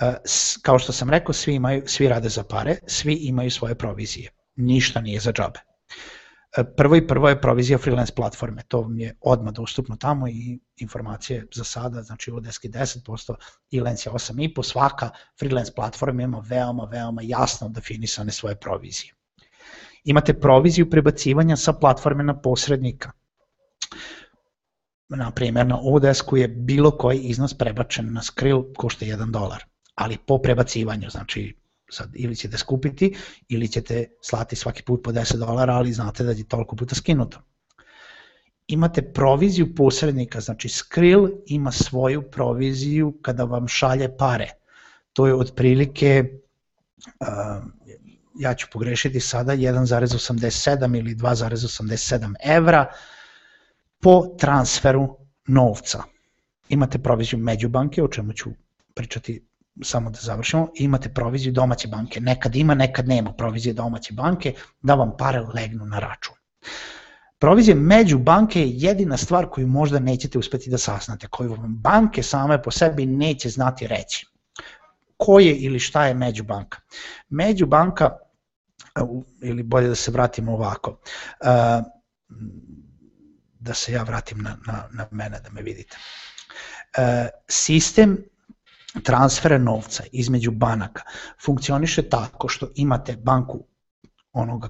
[0.00, 0.14] E,
[0.62, 4.30] kao što sam rekao, svi, imaju, svi rade za pare, svi imaju svoje provizije.
[4.56, 5.60] Ništa nije za džabe.
[6.76, 11.46] Prvo i prvo je provizija freelance platforme, to vam je odmah dostupno tamo i informacije
[11.54, 13.34] za sada, znači od deski 10%
[13.70, 19.14] i Lens je 8,5%, svaka freelance platforma ima veoma, veoma jasno definisane svoje provizije.
[20.04, 23.10] Imate proviziju prebacivanja sa platforme na posrednika.
[25.08, 30.18] Na primjer, na Odesku je bilo koji iznos prebačen na Skrill košta 1 dolar, ali
[30.26, 31.61] po prebacivanju, znači
[31.92, 33.16] sad ili ćete skupiti
[33.48, 37.42] ili ćete slati svaki put po 10 dolara, ali znate da je toliko puta skinuto.
[38.66, 44.50] Imate proviziju posrednika, znači Skrill ima svoju proviziju kada vam šalje pare.
[45.12, 46.24] To je otprilike
[47.20, 47.62] uh,
[48.38, 52.86] ja ću pogrešiti sada, 1,87 ili 2,87 evra
[54.00, 56.02] po transferu novca.
[56.68, 58.50] Imate proviziju međubanke, o čemu ću
[58.94, 59.46] pričati
[59.82, 62.20] samo da završimo, imate proviziju domaće banke.
[62.20, 66.34] Nekad ima, nekad nema provizije domaće banke, da vam pare legnu na račun.
[67.38, 72.22] Provizija među banke je jedina stvar koju možda nećete uspeti da saznate, koju vam banke
[72.22, 74.26] same po sebi neće znati reći.
[75.16, 76.78] Ko je ili šta je međubanka?
[77.28, 78.10] Međubanka,
[79.42, 80.98] ili bolje da se vratimo ovako,
[83.58, 85.96] da se ja vratim na, na, na mene da me vidite.
[87.48, 88.24] Sistem
[89.04, 91.02] transfera novca između banaka
[91.44, 93.66] funkcioniše tako što imate banku
[94.32, 94.68] onoga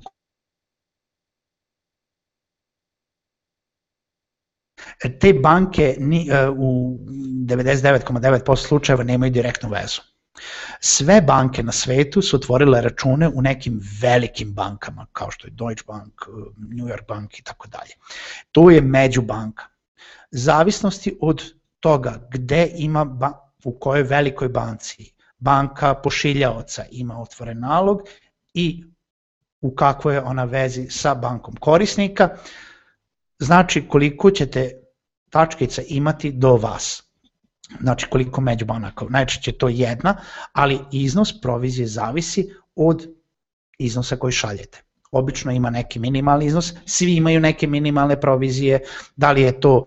[5.20, 6.98] te banke ni, e, u
[7.46, 10.00] 99,9% slučajeva nemaju direktnu vezu.
[10.80, 15.84] Sve banke na svetu su otvorile račune u nekim velikim bankama, kao što je Deutsche
[15.86, 16.12] Bank,
[16.56, 17.92] New York Bank i tako dalje.
[18.52, 19.64] To je međubanka.
[20.30, 21.42] Zavisnosti od
[21.80, 23.04] toga gde ima
[23.64, 28.00] u kojoj velikoj banci banka pošiljaoca ima otvoren nalog
[28.54, 28.84] i
[29.60, 32.28] u kakvoj je ona vezi sa bankom korisnika,
[33.38, 34.70] znači koliko ćete
[35.30, 37.02] tačkica imati do vas.
[37.80, 40.16] Znači koliko među banaka, najčešće to jedna,
[40.52, 43.06] ali iznos provizije zavisi od
[43.78, 44.82] iznosa koji šaljete.
[45.12, 48.80] Obično ima neki minimalni iznos, svi imaju neke minimalne provizije,
[49.16, 49.86] da li je to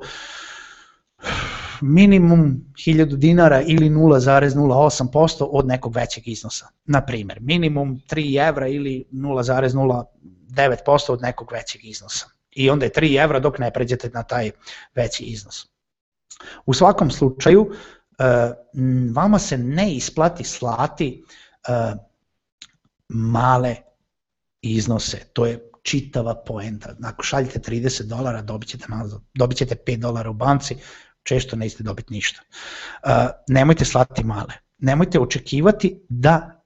[1.81, 6.67] minimum 1000 dinara ili 0,08% od nekog većeg iznosa.
[6.85, 12.25] Na primer, minimum 3 evra ili 0,09% od nekog većeg iznosa.
[12.51, 14.51] I onda je 3 evra dok ne pređete na taj
[14.95, 15.67] veći iznos.
[16.65, 17.71] U svakom slučaju,
[18.19, 18.51] e,
[19.13, 21.23] vama se ne isplati slati
[21.67, 21.71] e,
[23.09, 23.75] male
[24.61, 26.95] iznose, to je čitava poenta.
[27.03, 28.85] Ako šaljete 30 dolara, dobit ćete,
[29.33, 30.75] dobit ćete 5 dolara u banci,
[31.25, 32.41] često nećete dobiti ništa.
[33.47, 34.53] Nemojte slati male.
[34.77, 36.61] Nemojte očekivati da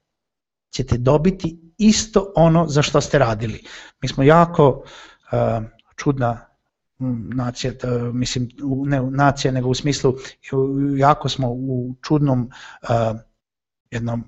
[0.70, 3.64] ćete dobiti isto ono za što ste radili.
[4.02, 4.82] Mi smo jako
[5.96, 6.46] čudna
[7.34, 7.72] nacija,
[8.12, 8.48] mislim,
[8.84, 10.14] ne nacija, nego u smislu,
[10.96, 12.50] jako smo u čudnom
[13.90, 14.24] jednom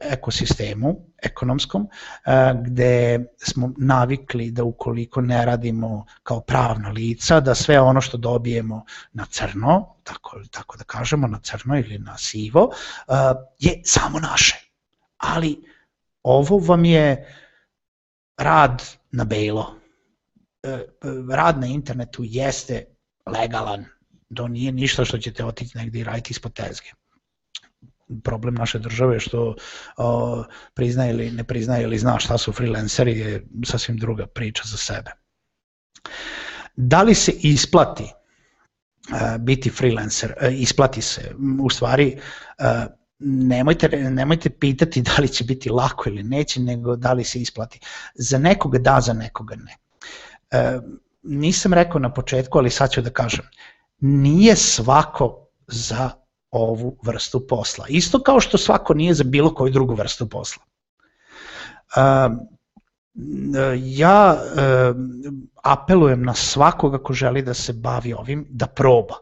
[0.00, 1.88] ekosistemu ekonomskom
[2.26, 8.16] e, gde smo navikli da ukoliko ne radimo kao pravna lica da sve ono što
[8.16, 12.70] dobijemo na crno, tako, tako da kažemo na crno ili na sivo
[13.08, 13.12] e,
[13.58, 14.70] je samo naše.
[15.16, 15.62] Ali
[16.22, 17.34] ovo vam je
[18.36, 19.74] rad na belo.
[21.30, 22.84] Rad na internetu jeste
[23.26, 23.84] legalan,
[24.34, 26.90] to nije ništa što ćete otići negdje i raditi ispod tezge
[28.24, 29.54] problem naše države što
[29.96, 34.76] o, priznaje ili ne priznaje ili zna šta su freelanceri je sasvim druga priča za
[34.76, 35.10] sebe.
[36.76, 38.12] Da li se isplati
[39.12, 40.34] a, biti freelancer?
[40.40, 41.34] A, isplati se.
[41.62, 42.18] U stvari,
[42.58, 42.86] a,
[43.18, 47.80] nemojte, nemojte pitati da li će biti lako ili neće, nego da li se isplati.
[48.14, 49.76] Za nekoga da, za nekoga ne.
[51.22, 53.44] Nisam rekao na početku, ali sad ću da kažem.
[54.00, 56.10] Nije svako za
[56.58, 57.86] ovu vrstu posla.
[57.88, 60.62] Isto kao što svako nije za bilo koju drugu vrstu posla.
[63.74, 64.36] Ja
[65.62, 69.14] apelujem na svakoga ko želi da se bavi ovim, da proba,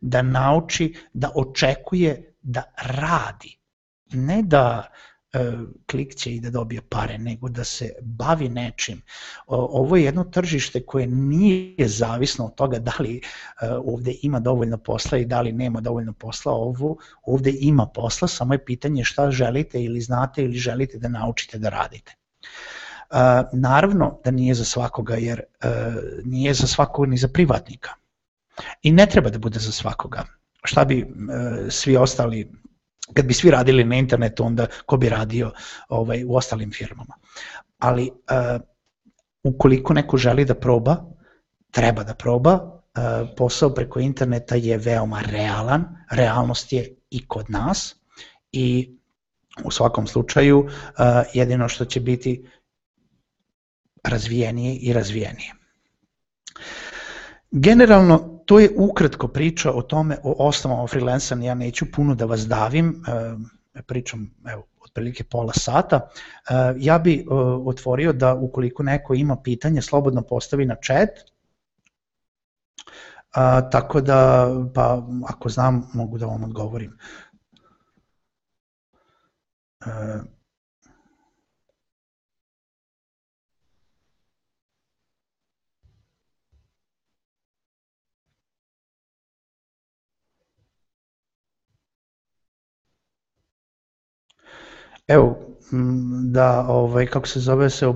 [0.00, 3.58] da nauči, da očekuje, da radi.
[4.12, 4.88] Ne da
[5.90, 9.02] klikće i da dobije pare, nego da se bavi nečim.
[9.46, 13.20] Ovo je jedno tržište koje nije zavisno od toga da li e,
[13.70, 18.54] ovde ima dovoljno posla i da li nema dovoljno posla, ovo ovde ima posla, samo
[18.54, 22.12] je pitanje šta želite ili znate ili želite da naučite da radite.
[22.12, 23.16] E,
[23.52, 25.42] naravno da nije za svakoga, jer
[26.24, 27.90] nije za svakoga ni za privatnika.
[28.82, 30.24] I ne treba da bude za svakoga.
[30.64, 31.06] Šta bi
[31.70, 32.52] svi ostali
[33.14, 35.52] kad bi svi radili na internetu, onda ko bi radio
[35.88, 37.14] ovaj, u ostalim firmama.
[37.78, 38.60] Ali uh,
[39.42, 40.96] ukoliko neko želi da proba,
[41.70, 47.96] treba da proba, uh, posao preko interneta je veoma realan, realnost je i kod nas
[48.52, 48.96] i
[49.64, 50.70] u svakom slučaju uh,
[51.34, 52.50] jedino što će biti
[54.04, 55.54] razvijenije i razvijenije.
[57.50, 62.46] Generalno to je ukratko priča o tome, o osnovama freelancera, ja neću puno da vas
[62.48, 63.02] davim,
[63.74, 66.08] e, pričam evo, otprilike pola sata.
[66.50, 67.24] E, ja bi e,
[67.66, 71.10] otvorio da ukoliko neko ima pitanje, slobodno postavi na chat,
[73.36, 76.98] A, tako da, pa ako znam, mogu da vam odgovorim.
[79.80, 79.90] E,
[95.08, 95.38] Evo,
[96.32, 97.86] da, ovaj, kako se zove se,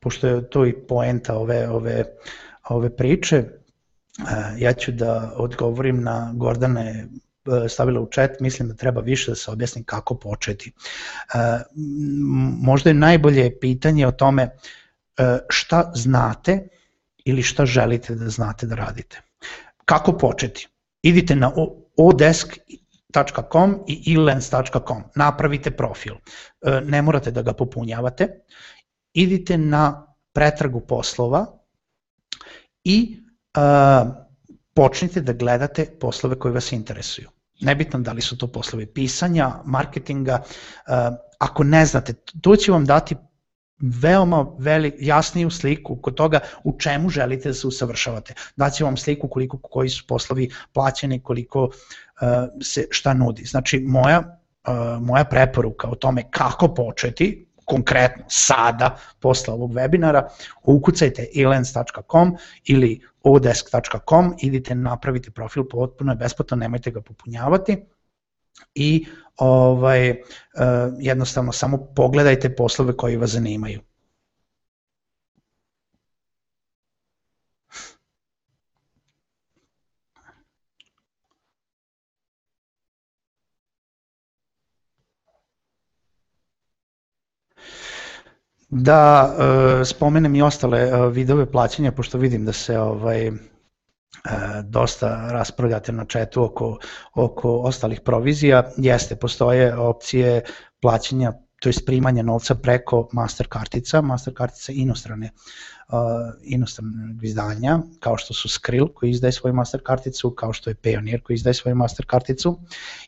[0.00, 2.04] pošto je to i poenta ove, ove,
[2.68, 3.44] ove priče,
[4.58, 7.06] ja ću da odgovorim na Gordane
[7.68, 10.72] stavila u chat, mislim da treba više da se objasni kako početi.
[12.62, 14.50] Možda je najbolje pitanje o tome
[15.48, 16.68] šta znate
[17.24, 19.22] ili šta želite da znate da radite.
[19.84, 20.68] Kako početi?
[21.02, 21.52] Idite na
[23.16, 26.14] odesk.com i elens.com, napravite profil.
[26.62, 28.28] E, ne morate da ga popunjavate.
[29.12, 31.46] Idite na pretragu poslova
[32.84, 33.16] i
[33.56, 34.08] uh,
[34.74, 37.28] počnite da gledate poslove koji vas interesuju.
[37.60, 42.84] Nebitno da li su to poslovi pisanja, marketinga, uh, ako ne znate, to će vam
[42.84, 43.16] dati
[43.80, 48.34] veoma veli, jasniju sliku kod toga u čemu želite da se usavršavate.
[48.56, 51.72] Daće vam sliku koliko koji su poslovi plaćeni, koliko uh,
[52.62, 53.44] se šta nudi.
[53.44, 60.22] Znači moja, uh, moja preporuka o tome kako početi, konkretno sada, posle ovog webinara,
[60.62, 67.76] ukucajte elens.com ili odesk.com, idite napravite profil potpuno besplatno, nemojte ga popunjavati
[68.74, 69.06] i
[69.36, 70.16] ovaj, uh,
[70.98, 73.80] jednostavno samo pogledajte poslove koji vas zanimaju.
[88.70, 93.30] Da uh, spomenem i ostale uh, vidove plaćanja, pošto vidim da se ovaj
[94.24, 96.78] E, dosta raspravljate na četu oko,
[97.14, 100.42] oko ostalih provizija, jeste, postoje opcije
[100.80, 105.30] plaćanja to je primanja novca preko master kartica, master kartica inostrane,
[105.88, 105.96] uh,
[106.42, 111.22] inostranog izdanja, kao što su Skrill koji izdaje svoju master karticu, kao što je Payoneer
[111.22, 112.58] koji izdaje svoju master karticu,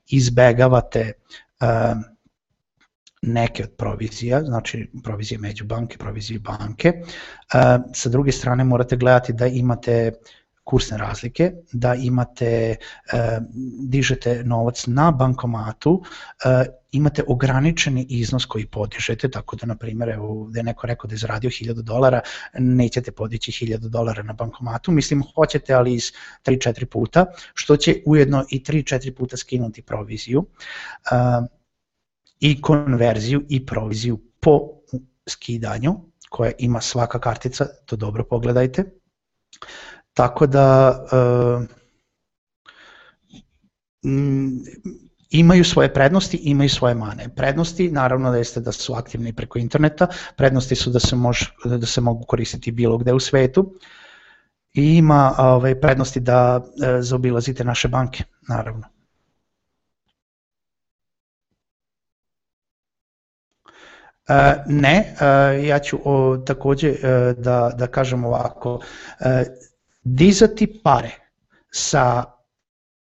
[0.06, 1.12] izbegavate
[1.60, 1.68] uh,
[3.22, 6.92] neke od provizija, znači provizije među banke, provizije banke.
[7.02, 7.60] Uh,
[7.94, 10.30] sa druge strane morate gledati da imate uh,
[10.64, 12.76] kursne razlike, da imate,
[13.12, 13.38] e,
[13.88, 16.02] dižete novac na bankomatu,
[16.44, 21.08] e, imate ograničeni iznos koji podižete, tako da, na primjer, evo, da je neko rekao
[21.08, 22.20] da je zaradio 1000 dolara,
[22.58, 26.12] nećete podići 1000 dolara na bankomatu, mislim, hoćete, ali iz
[26.44, 30.46] 3-4 puta, što će ujedno i 3-4 puta skinuti proviziju
[31.10, 31.61] e,
[32.42, 34.60] i konverziju i proviziju po
[35.28, 35.94] skidanju,
[36.30, 38.84] koja ima svaka kartica, to dobro pogledajte.
[40.14, 41.64] Tako da uh,
[45.30, 47.28] imaju svoje prednosti, imaju svoje mane.
[47.36, 51.86] Prednosti naravno da jeste da su aktivni preko interneta, prednosti su da se, mož, da
[51.86, 53.74] se mogu koristiti bilo gde u svetu
[54.74, 56.64] i ima ovaj, prednosti da uh,
[57.00, 59.01] zaobilazite naše banke, naravno.
[64.66, 65.98] Ne, uh, ja ću
[66.46, 66.96] takođe uh,
[67.38, 68.80] da, da kažem ovako,
[70.04, 71.10] Dizati pare
[71.70, 72.24] sa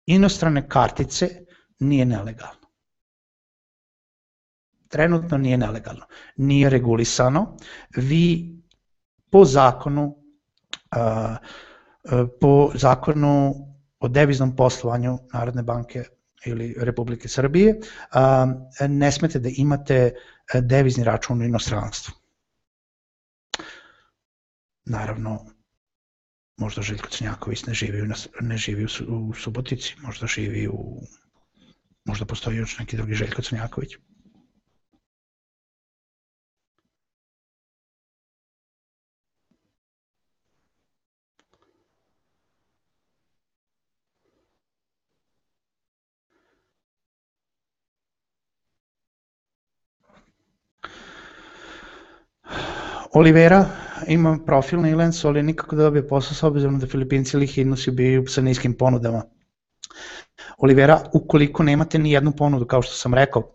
[0.06, 1.30] inostrane kartice
[1.80, 2.69] nije nelegalno.
[4.88, 6.06] Trenutno nije nelegalno.
[6.36, 7.58] Nije regulisano.
[7.95, 8.56] Vi
[9.30, 10.15] po zakonu
[12.39, 13.56] po zakonu
[13.99, 16.04] o deviznom poslovanju Narodne banke
[16.45, 17.80] ili Republike Srbije
[18.88, 20.13] ne smete da imate
[20.53, 22.13] devizni račun u inostranstvu.
[24.86, 25.45] Naravno,
[26.58, 28.05] možda Željko Crnjaković ne živi, u,
[28.41, 31.01] ne živi u, u Subotici, možda živi u,
[32.05, 33.91] možda postoji još neki drugi Željko Crnjaković.
[53.15, 53.65] Olivera,
[54.08, 58.28] ima profil na Ilensu, ali nikako da dobije posao s obzirom da Filipinci likidnosti ubijaju
[58.28, 59.22] sa niskim ponudama.
[60.57, 63.53] Olivera, ukoliko nemate ni jednu ponudu, kao što sam rekao,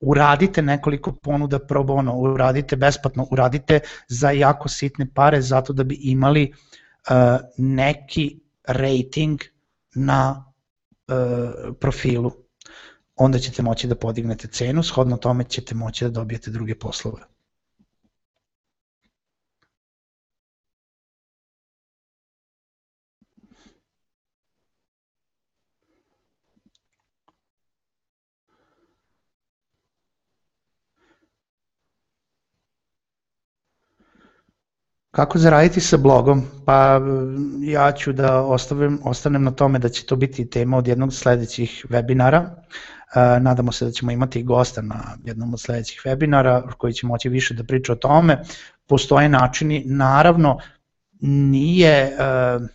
[0.00, 5.94] uradite nekoliko ponuda pro bono, uradite besplatno, uradite za jako sitne pare zato da bi
[5.94, 7.14] imali uh,
[7.58, 9.40] neki rating
[9.94, 10.52] na
[11.08, 12.32] uh, profilu.
[13.16, 17.37] Onda ćete moći da podignete cenu, shodno tome ćete moći da dobijete druge poslove.
[35.10, 36.42] Kako zaraditi sa blogom?
[36.64, 37.00] Pa
[37.60, 41.86] ja ću da ostavim, ostanem na tome da će to biti tema od jednog sledećih
[41.90, 42.44] webinara.
[43.14, 47.28] E, nadamo se da ćemo imati gosta na jednom od sledećih webinara koji će moći
[47.28, 48.42] više da priča o tome.
[48.86, 50.58] Postoje načini, naravno
[51.20, 52.68] nije uh,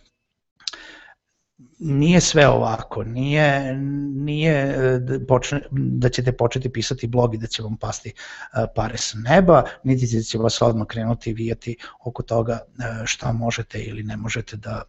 [1.84, 3.74] nije sve ovako, nije,
[4.14, 8.66] nije e, da, počne, da ćete početi pisati blog i da će vam pasti e,
[8.74, 12.62] pare sa neba, niti će vas odmah krenuti vijati oko toga e,
[13.04, 14.82] šta možete ili ne možete da,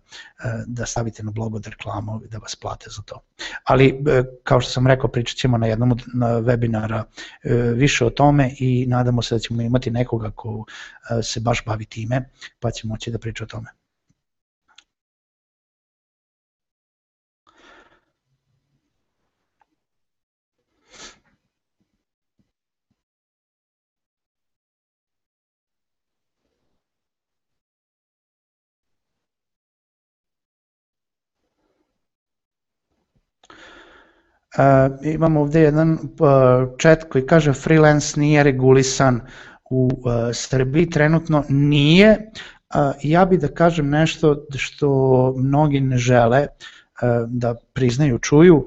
[0.68, 3.20] da stavite na blog od reklamu i da vas plate za to.
[3.64, 4.04] Ali,
[4.44, 7.04] kao što sam rekao, pričat ćemo na jednom od webinara
[7.76, 10.66] više o tome i nadamo se da ćemo imati nekoga ko
[11.24, 12.30] se baš bavi time,
[12.60, 13.85] pa će moći da priča o tome.
[34.58, 36.00] Uh, imamo ovde jedan uh,
[36.82, 39.22] chat koji kaže freelance nije regulisan
[39.70, 42.32] u uh, Srbiji, trenutno nije.
[43.04, 46.48] Ja bih da kažem nešto što mnogi ne žele
[47.28, 48.66] da priznaju, čuju,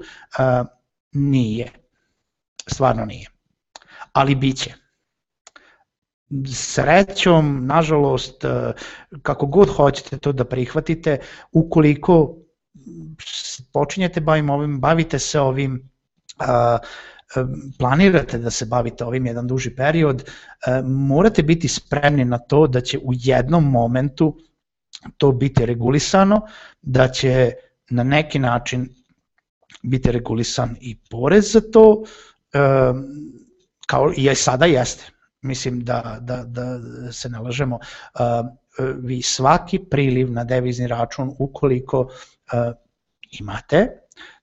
[1.11, 1.71] nije.
[2.67, 3.27] Stvarno nije.
[4.13, 4.73] Ali biće
[6.53, 8.45] srećom, nažalost,
[9.21, 11.17] kako god hoćete to da prihvatite,
[11.51, 12.35] ukoliko
[13.73, 15.89] počinjete bavim ovim, bavite se ovim,
[17.79, 20.23] planirate da se bavite ovim jedan duži period,
[20.85, 24.37] morate biti spremni na to da će u jednom momentu
[25.17, 26.41] to biti regulisano,
[26.81, 27.53] da će
[27.89, 28.89] na neki način
[29.83, 32.03] biti regulisan i porez za to,
[33.87, 35.11] kao i sada jeste.
[35.41, 36.79] Mislim da, da, da
[37.11, 37.79] se nalažemo,
[38.95, 42.09] vi svaki priliv na devizni račun ukoliko
[43.31, 43.87] imate,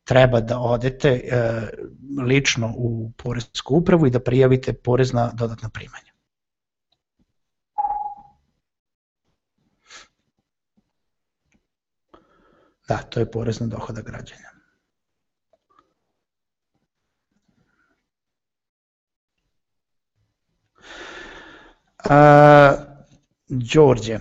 [0.04, 1.40] treba da odete e,
[2.22, 6.12] lično u Poresku upravu i da prijavite porez na dodatna primanja.
[12.88, 14.56] Da, to je porez na dohodak građanja.
[22.04, 22.85] Uh,
[23.48, 24.18] Đorđe,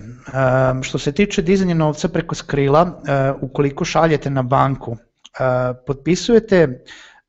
[0.82, 3.02] što se tiče dizanja novca preko skrila,
[3.40, 4.96] ukoliko šaljete na banku,
[5.86, 6.84] potpisujete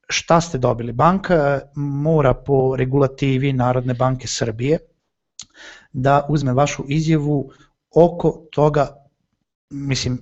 [0.10, 0.92] šta ste dobili.
[0.92, 4.80] Banka mora po regulativi Narodne banke Srbije
[5.94, 7.52] da uzme vašu izjavu
[7.96, 8.88] oko toga,
[9.70, 10.20] mislim,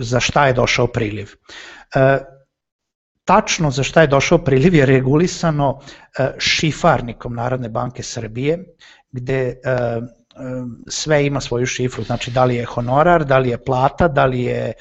[0.00, 1.32] za šta je došao priliv.
[3.24, 5.80] Tačno za šta je došao priliv je regulisano
[6.38, 8.64] šifarnikom Narodne banke Srbije,
[9.12, 9.60] gde
[10.88, 14.42] sve ima svoju šifru, znači da li je honorar, da li je plata, da li
[14.42, 14.72] je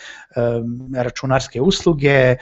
[0.95, 2.35] računarske usluge,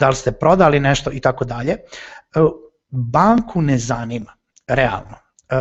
[0.00, 1.72] da li ste prodali nešto i tako dalje.
[1.72, 1.78] E,
[2.90, 4.32] banku ne zanima,
[4.66, 5.16] realno.
[5.48, 5.56] E,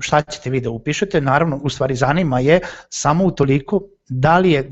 [0.00, 1.20] šta ćete vi da upišete?
[1.20, 4.68] Naravno, u stvari zanima je samo utoliko da li je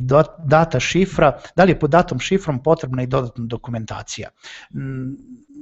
[0.46, 4.28] data šifra, da li je pod datom šifrom potrebna i dodatna dokumentacija.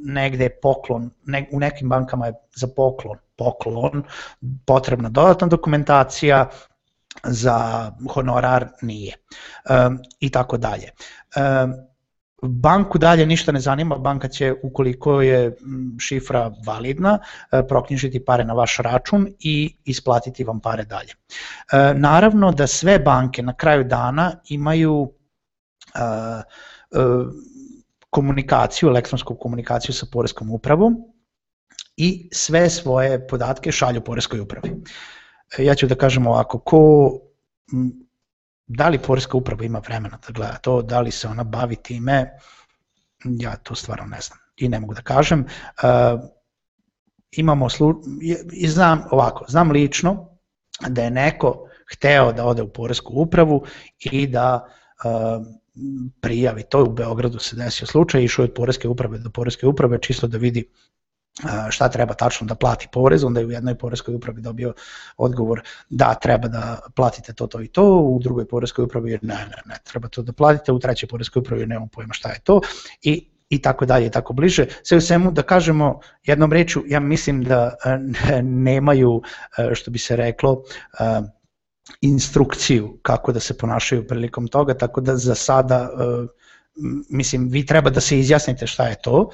[0.05, 4.03] Negde je poklon, ne, u nekim bankama je za poklon poklon,
[4.67, 6.49] potrebna dodatna dokumentacija,
[7.25, 9.15] za honorar nije
[9.71, 10.91] um, i tako dalje.
[11.37, 11.75] Um,
[12.43, 15.57] banku dalje ništa ne zanima, banka će ukoliko je
[15.99, 17.19] šifra validna
[17.53, 21.13] e, proknjižiti pare na vaš račun i isplatiti vam pare dalje.
[21.73, 25.13] E, naravno da sve banke na kraju dana imaju
[25.95, 25.99] e,
[28.17, 30.97] komunikaciju, elektronsku komunikaciju sa Poreskom upravom
[31.97, 34.71] i sve svoje podatke šalju Poreskoj upravi.
[35.59, 36.81] E, ja ću da kažem ovako, ko,
[38.67, 42.39] da li Poreska uprava ima vremena da gleda to, da li se ona bavi time,
[43.25, 45.45] ja to stvarno ne znam i ne mogu da kažem.
[45.45, 46.21] Uh,
[47.37, 47.95] imamo slu,
[48.53, 50.39] i znam ovako, znam lično
[50.89, 53.65] da je neko hteo da ode u Poresku upravu
[53.99, 54.67] i da
[55.05, 55.47] uh,
[56.21, 59.99] prijavi, to u Beogradu se desio slučaj, išao je od Poreske uprave do Poreske uprave
[59.99, 60.71] čisto da vidi
[61.71, 64.75] šta treba tačno da plati porez, onda je u jednoj poreskoj upravi dobio
[65.17, 65.61] odgovor
[65.91, 69.75] da treba da platite to, to i to, u drugoj poreskoj upravi ne, ne, ne,
[69.85, 72.61] treba to da platite, u trećoj poreskoj upravi nemamo pojma šta je to
[73.03, 74.67] i i tako dalje i tako bliže.
[74.83, 77.77] Sve u svemu da kažemo jednom reču, ja mislim da
[78.43, 79.23] nemaju,
[79.75, 80.63] što bi se reklo,
[82.01, 85.91] instrukciju kako da se ponašaju prilikom toga, tako da za sada
[87.11, 89.31] mislim vi treba da se izjasnite šta je to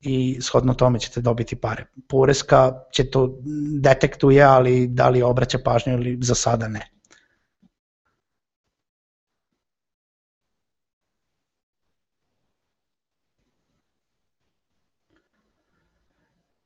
[0.00, 1.84] i shodno tome ćete dobiti pare.
[2.08, 3.38] Poreska će to
[3.80, 6.99] detektuje, ali da li obraća pažnju ili za sada ne.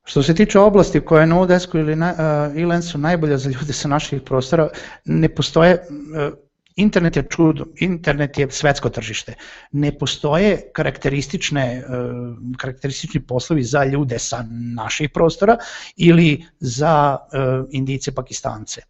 [0.05, 1.41] Što se tiče oblasti koja je na
[1.79, 4.69] ili na, uh, Ilensu najbolja za ljude sa naših prostora,
[5.05, 6.39] ne postoje, uh,
[6.77, 9.35] internet je čudo, internet je svetsko tržište.
[9.73, 14.45] Ne postoje karakteristične, uh, karakteristični poslovi za ljude sa
[14.77, 15.57] naših prostora
[15.97, 18.81] ili za uh, Indice, Pakistance.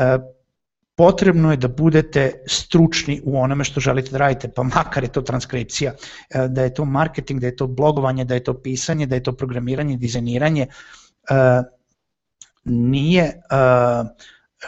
[0.00, 0.43] Uh,
[0.96, 5.22] potrebno je da budete stručni u onome što želite da radite, pa makar je to
[5.22, 5.92] transkripcija,
[6.30, 9.22] e, da je to marketing, da je to blogovanje, da je to pisanje, da je
[9.22, 10.66] to programiranje, dizajniranje,
[11.30, 11.62] e,
[12.64, 13.34] nije, e,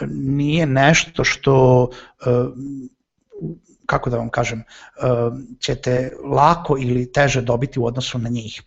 [0.07, 1.89] nije nešto što
[3.85, 4.63] kako da vam kažem,
[5.59, 8.61] ćete lako ili teže dobiti u odnosu na njih.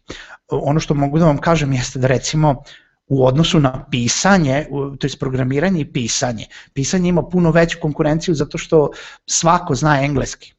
[0.49, 2.63] Ono što mogu da vam kažem jeste da recimo
[3.11, 6.47] u odnosu na pisanje, to je programiranje i pisanje.
[6.75, 8.91] Pisanje ima puno veću konkurenciju zato što
[9.27, 10.53] svako zna engleski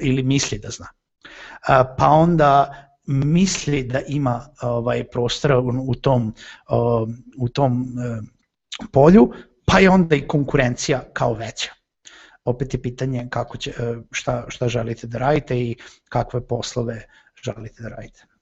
[0.00, 0.86] ili misli da zna.
[1.98, 2.74] Pa onda
[3.06, 6.34] misli da ima ovaj prostora u tom
[7.38, 8.20] u tom e,
[8.92, 9.32] polju,
[9.66, 11.72] pa je onda i konkurencija kao veća.
[12.44, 15.76] Opet je pitanje kako će, e, šta, šta želite da radite i
[16.08, 17.04] kakve poslove
[17.44, 18.33] želite da radite.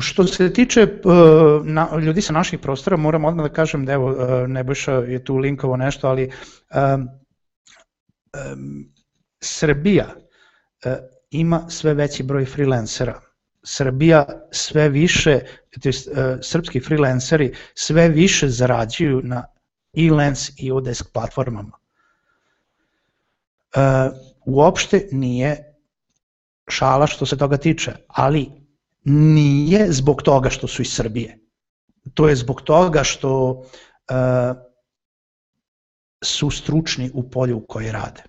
[0.00, 4.10] Što se tiče uh, na, ljudi sa naših prostora, moram odmah da kažem da evo,
[4.10, 6.30] uh, Nebojša je tu linkovo nešto, ali
[6.74, 7.08] um,
[8.52, 8.92] um,
[9.40, 10.92] Srbija uh,
[11.30, 13.20] ima sve veći broj freelancera.
[13.62, 15.40] Srbija sve više,
[15.82, 15.94] to uh,
[16.42, 19.44] srpski freelanceri sve više zarađuju na
[19.96, 21.78] e-lens i Odesk platformama.
[23.76, 23.82] Uh,
[24.46, 25.74] uopšte nije
[26.68, 28.63] šala što se toga tiče, ali
[29.04, 31.38] nije zbog toga što su iz Srbije.
[32.14, 33.66] To je zbog toga što uh,
[36.24, 38.22] su stručni u polju u kojoj rade.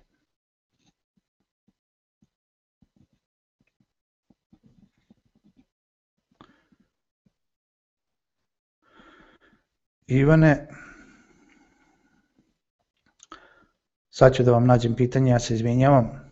[10.06, 10.68] Ivane,
[14.10, 16.25] sad ću da vam nađem pitanje, ja se izvinjavam.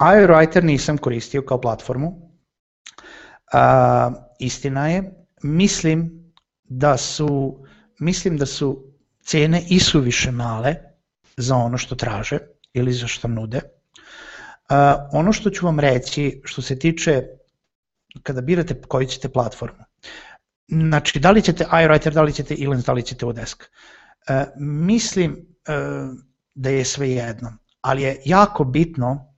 [0.00, 2.08] iWriter nisam koristio kao platformu.
[3.52, 6.32] Uh, istina je, mislim
[6.64, 7.60] da su
[8.00, 8.92] mislim da su
[9.22, 10.74] cene i su više male
[11.36, 12.38] za ono što traže
[12.72, 13.60] ili za što nude.
[14.70, 14.76] Uh,
[15.12, 17.22] ono što ću vam reći što se tiče
[18.22, 19.84] kada birate koju ćete platformu.
[20.68, 23.62] Znači, da li ćete iWriter, da li ćete Elens, da li ćete Odesk.
[23.62, 26.16] Uh, mislim uh,
[26.54, 29.29] da je sve jedno, ali je jako bitno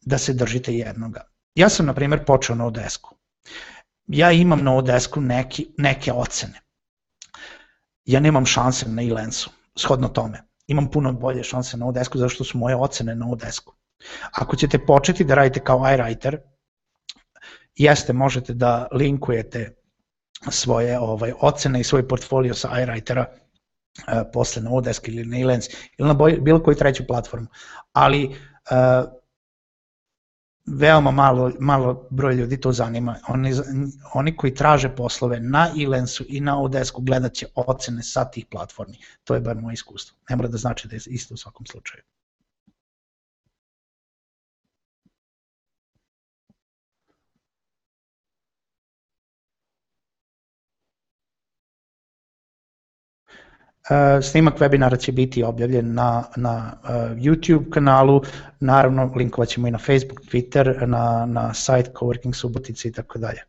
[0.00, 1.20] da se držite jednoga.
[1.54, 3.16] Ja sam, na primjer, počeo na Odesku.
[4.06, 6.60] Ja imam na Odesku neki, neke ocene.
[8.04, 10.42] Ja nemam šanse na Ilensu, shodno tome.
[10.66, 13.74] Imam puno bolje šanse na Odesku zato što su moje ocene na Odesku.
[14.32, 16.36] Ako ćete početi da radite kao iWriter,
[17.74, 19.74] jeste, možete da linkujete
[20.50, 25.68] svoje ovaj ocene i svoj portfolio sa iWritera uh, posle na Odesk ili na Ilens
[25.98, 27.46] ili na bilo koju treću platformu.
[27.92, 29.19] Ali uh,
[30.70, 33.16] veoma malo, malo broj ljudi to zanima.
[33.28, 33.52] Oni,
[34.14, 38.98] oni koji traže poslove na Ilensu i na Odesku gledat će ocene sa tih platformi.
[39.24, 40.16] To je bar moje iskustvo.
[40.30, 42.02] Ne mora da znači da je isto u svakom slučaju.
[54.22, 58.22] Snimak webinara će biti objavljen na, na uh, YouTube kanalu,
[58.60, 63.40] naravno linkovat ćemo i na Facebook, Twitter, na, na sajt Coworking Subotica i tako dalje.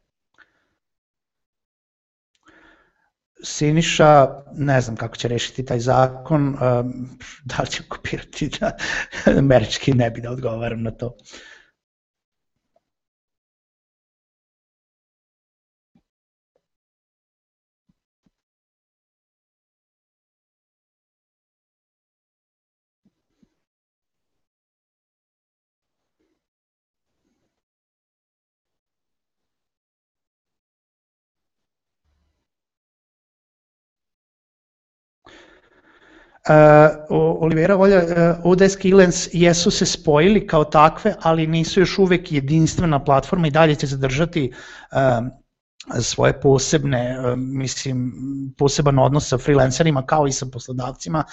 [3.44, 7.10] Siniša, ne znam kako će rešiti taj zakon, um,
[7.46, 8.72] da li će kopirati da
[9.38, 11.16] američki ne bi da odgovaram na to.
[36.50, 36.56] Uh,
[37.40, 42.32] Olivera Volja, uh, Odesk i Lens jesu se spojili kao takve, ali nisu još uvek
[42.32, 44.52] jedinstvena platforma i dalje će zadržati
[44.92, 45.28] uh,
[46.00, 48.14] svoje posebne, mislim,
[48.58, 51.24] poseban odnos sa freelancerima kao i sa poslodavcima,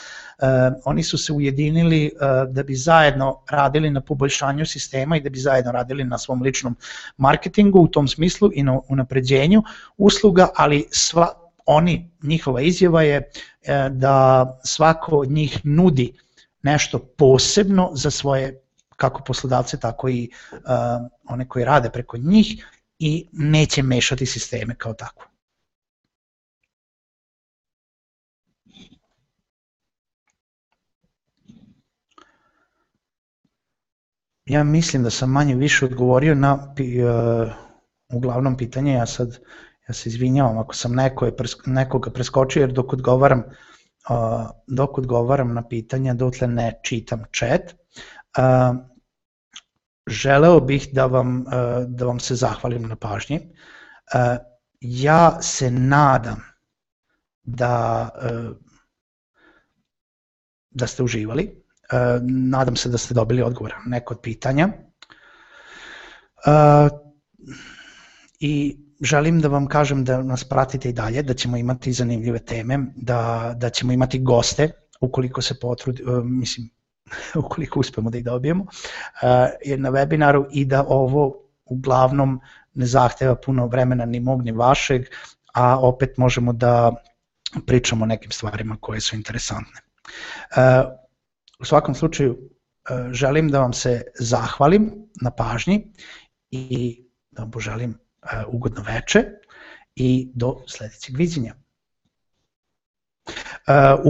[0.84, 2.10] oni su se ujedinili
[2.48, 6.76] da bi zajedno radili na poboljšanju sistema i da bi zajedno radili na svom ličnom
[7.16, 9.62] marketingu u tom smislu i na unapređenju
[9.96, 13.30] usluga, ali sva, oni, njihova izjava je
[13.90, 16.12] da svako od njih nudi
[16.62, 18.62] nešto posebno za svoje
[18.96, 20.58] kako poslodavce, tako i uh,
[21.24, 22.66] one koji rade preko njih
[22.98, 25.24] i neće mešati sisteme kao tako.
[34.46, 37.52] Ja mislim da sam manje više odgovorio na uh,
[38.12, 39.38] uglavnom pitanje, ja sad
[39.88, 43.42] ja se izvinjavam ako sam neko je pres, nekoga preskočio jer dok odgovaram
[44.10, 47.74] uh, dok odgovaram na pitanja dotle ne čitam chat.
[48.38, 48.76] Uh,
[50.06, 51.52] želeo bih da vam, uh,
[51.86, 53.40] da vam se zahvalim na pažnji.
[54.14, 54.36] Uh,
[54.80, 56.42] ja se nadam
[57.42, 58.56] da, uh,
[60.70, 61.64] da ste uživali.
[62.22, 64.68] Nadam se da ste dobili odgovor na neko od pitanja.
[68.40, 72.78] I želim da vam kažem da nas pratite i dalje, da ćemo imati zanimljive teme,
[72.96, 74.70] da, da ćemo imati goste,
[75.00, 76.70] ukoliko se potrudi, mislim,
[77.44, 78.68] ukoliko uspemo da ih dobijemo, uh,
[79.76, 81.34] na webinaru i da ovo
[81.64, 82.40] uglavnom
[82.74, 85.02] ne zahteva puno vremena ni mog ni vašeg,
[85.54, 86.94] a opet možemo da
[87.66, 89.80] pričamo o nekim stvarima koje su interesantne.
[90.56, 90.90] Uh,
[91.60, 92.38] u svakom slučaju
[93.10, 95.92] želim da vam se zahvalim na pažnji
[96.50, 97.98] i da vam poželim
[98.48, 99.24] ugodno veče
[99.96, 101.54] i do sledećeg viđenja.
[103.28, 103.34] Uh,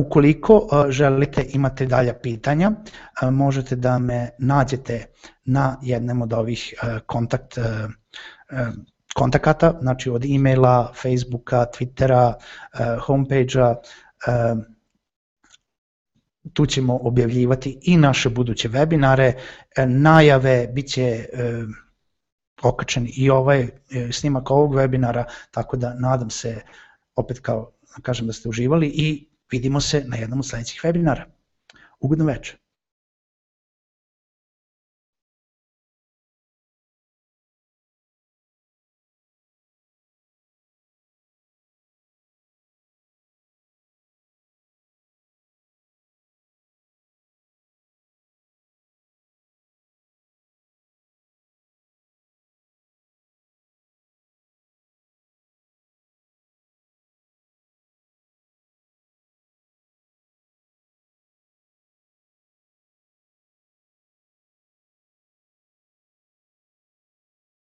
[0.07, 2.71] ukoliko uh, želite imate dalja pitanja,
[3.23, 5.05] možete da me nađete
[5.45, 6.75] na jednom od ovih
[7.07, 7.59] kontakt
[9.15, 12.35] kontakata, znači od e-maila, Facebooka, Twittera,
[13.01, 13.75] homepage-a,
[16.53, 19.33] tu ćemo objavljivati i naše buduće webinare,
[19.87, 21.25] najave, bit će
[22.63, 23.69] okačen i ovaj
[24.13, 26.61] snimak ovog webinara, tako da nadam se,
[27.17, 27.71] opet kao
[28.03, 31.25] kažem da ste uživali i Vidimo se na jednom od sledećih webinara.
[32.01, 32.57] Ugodno večer.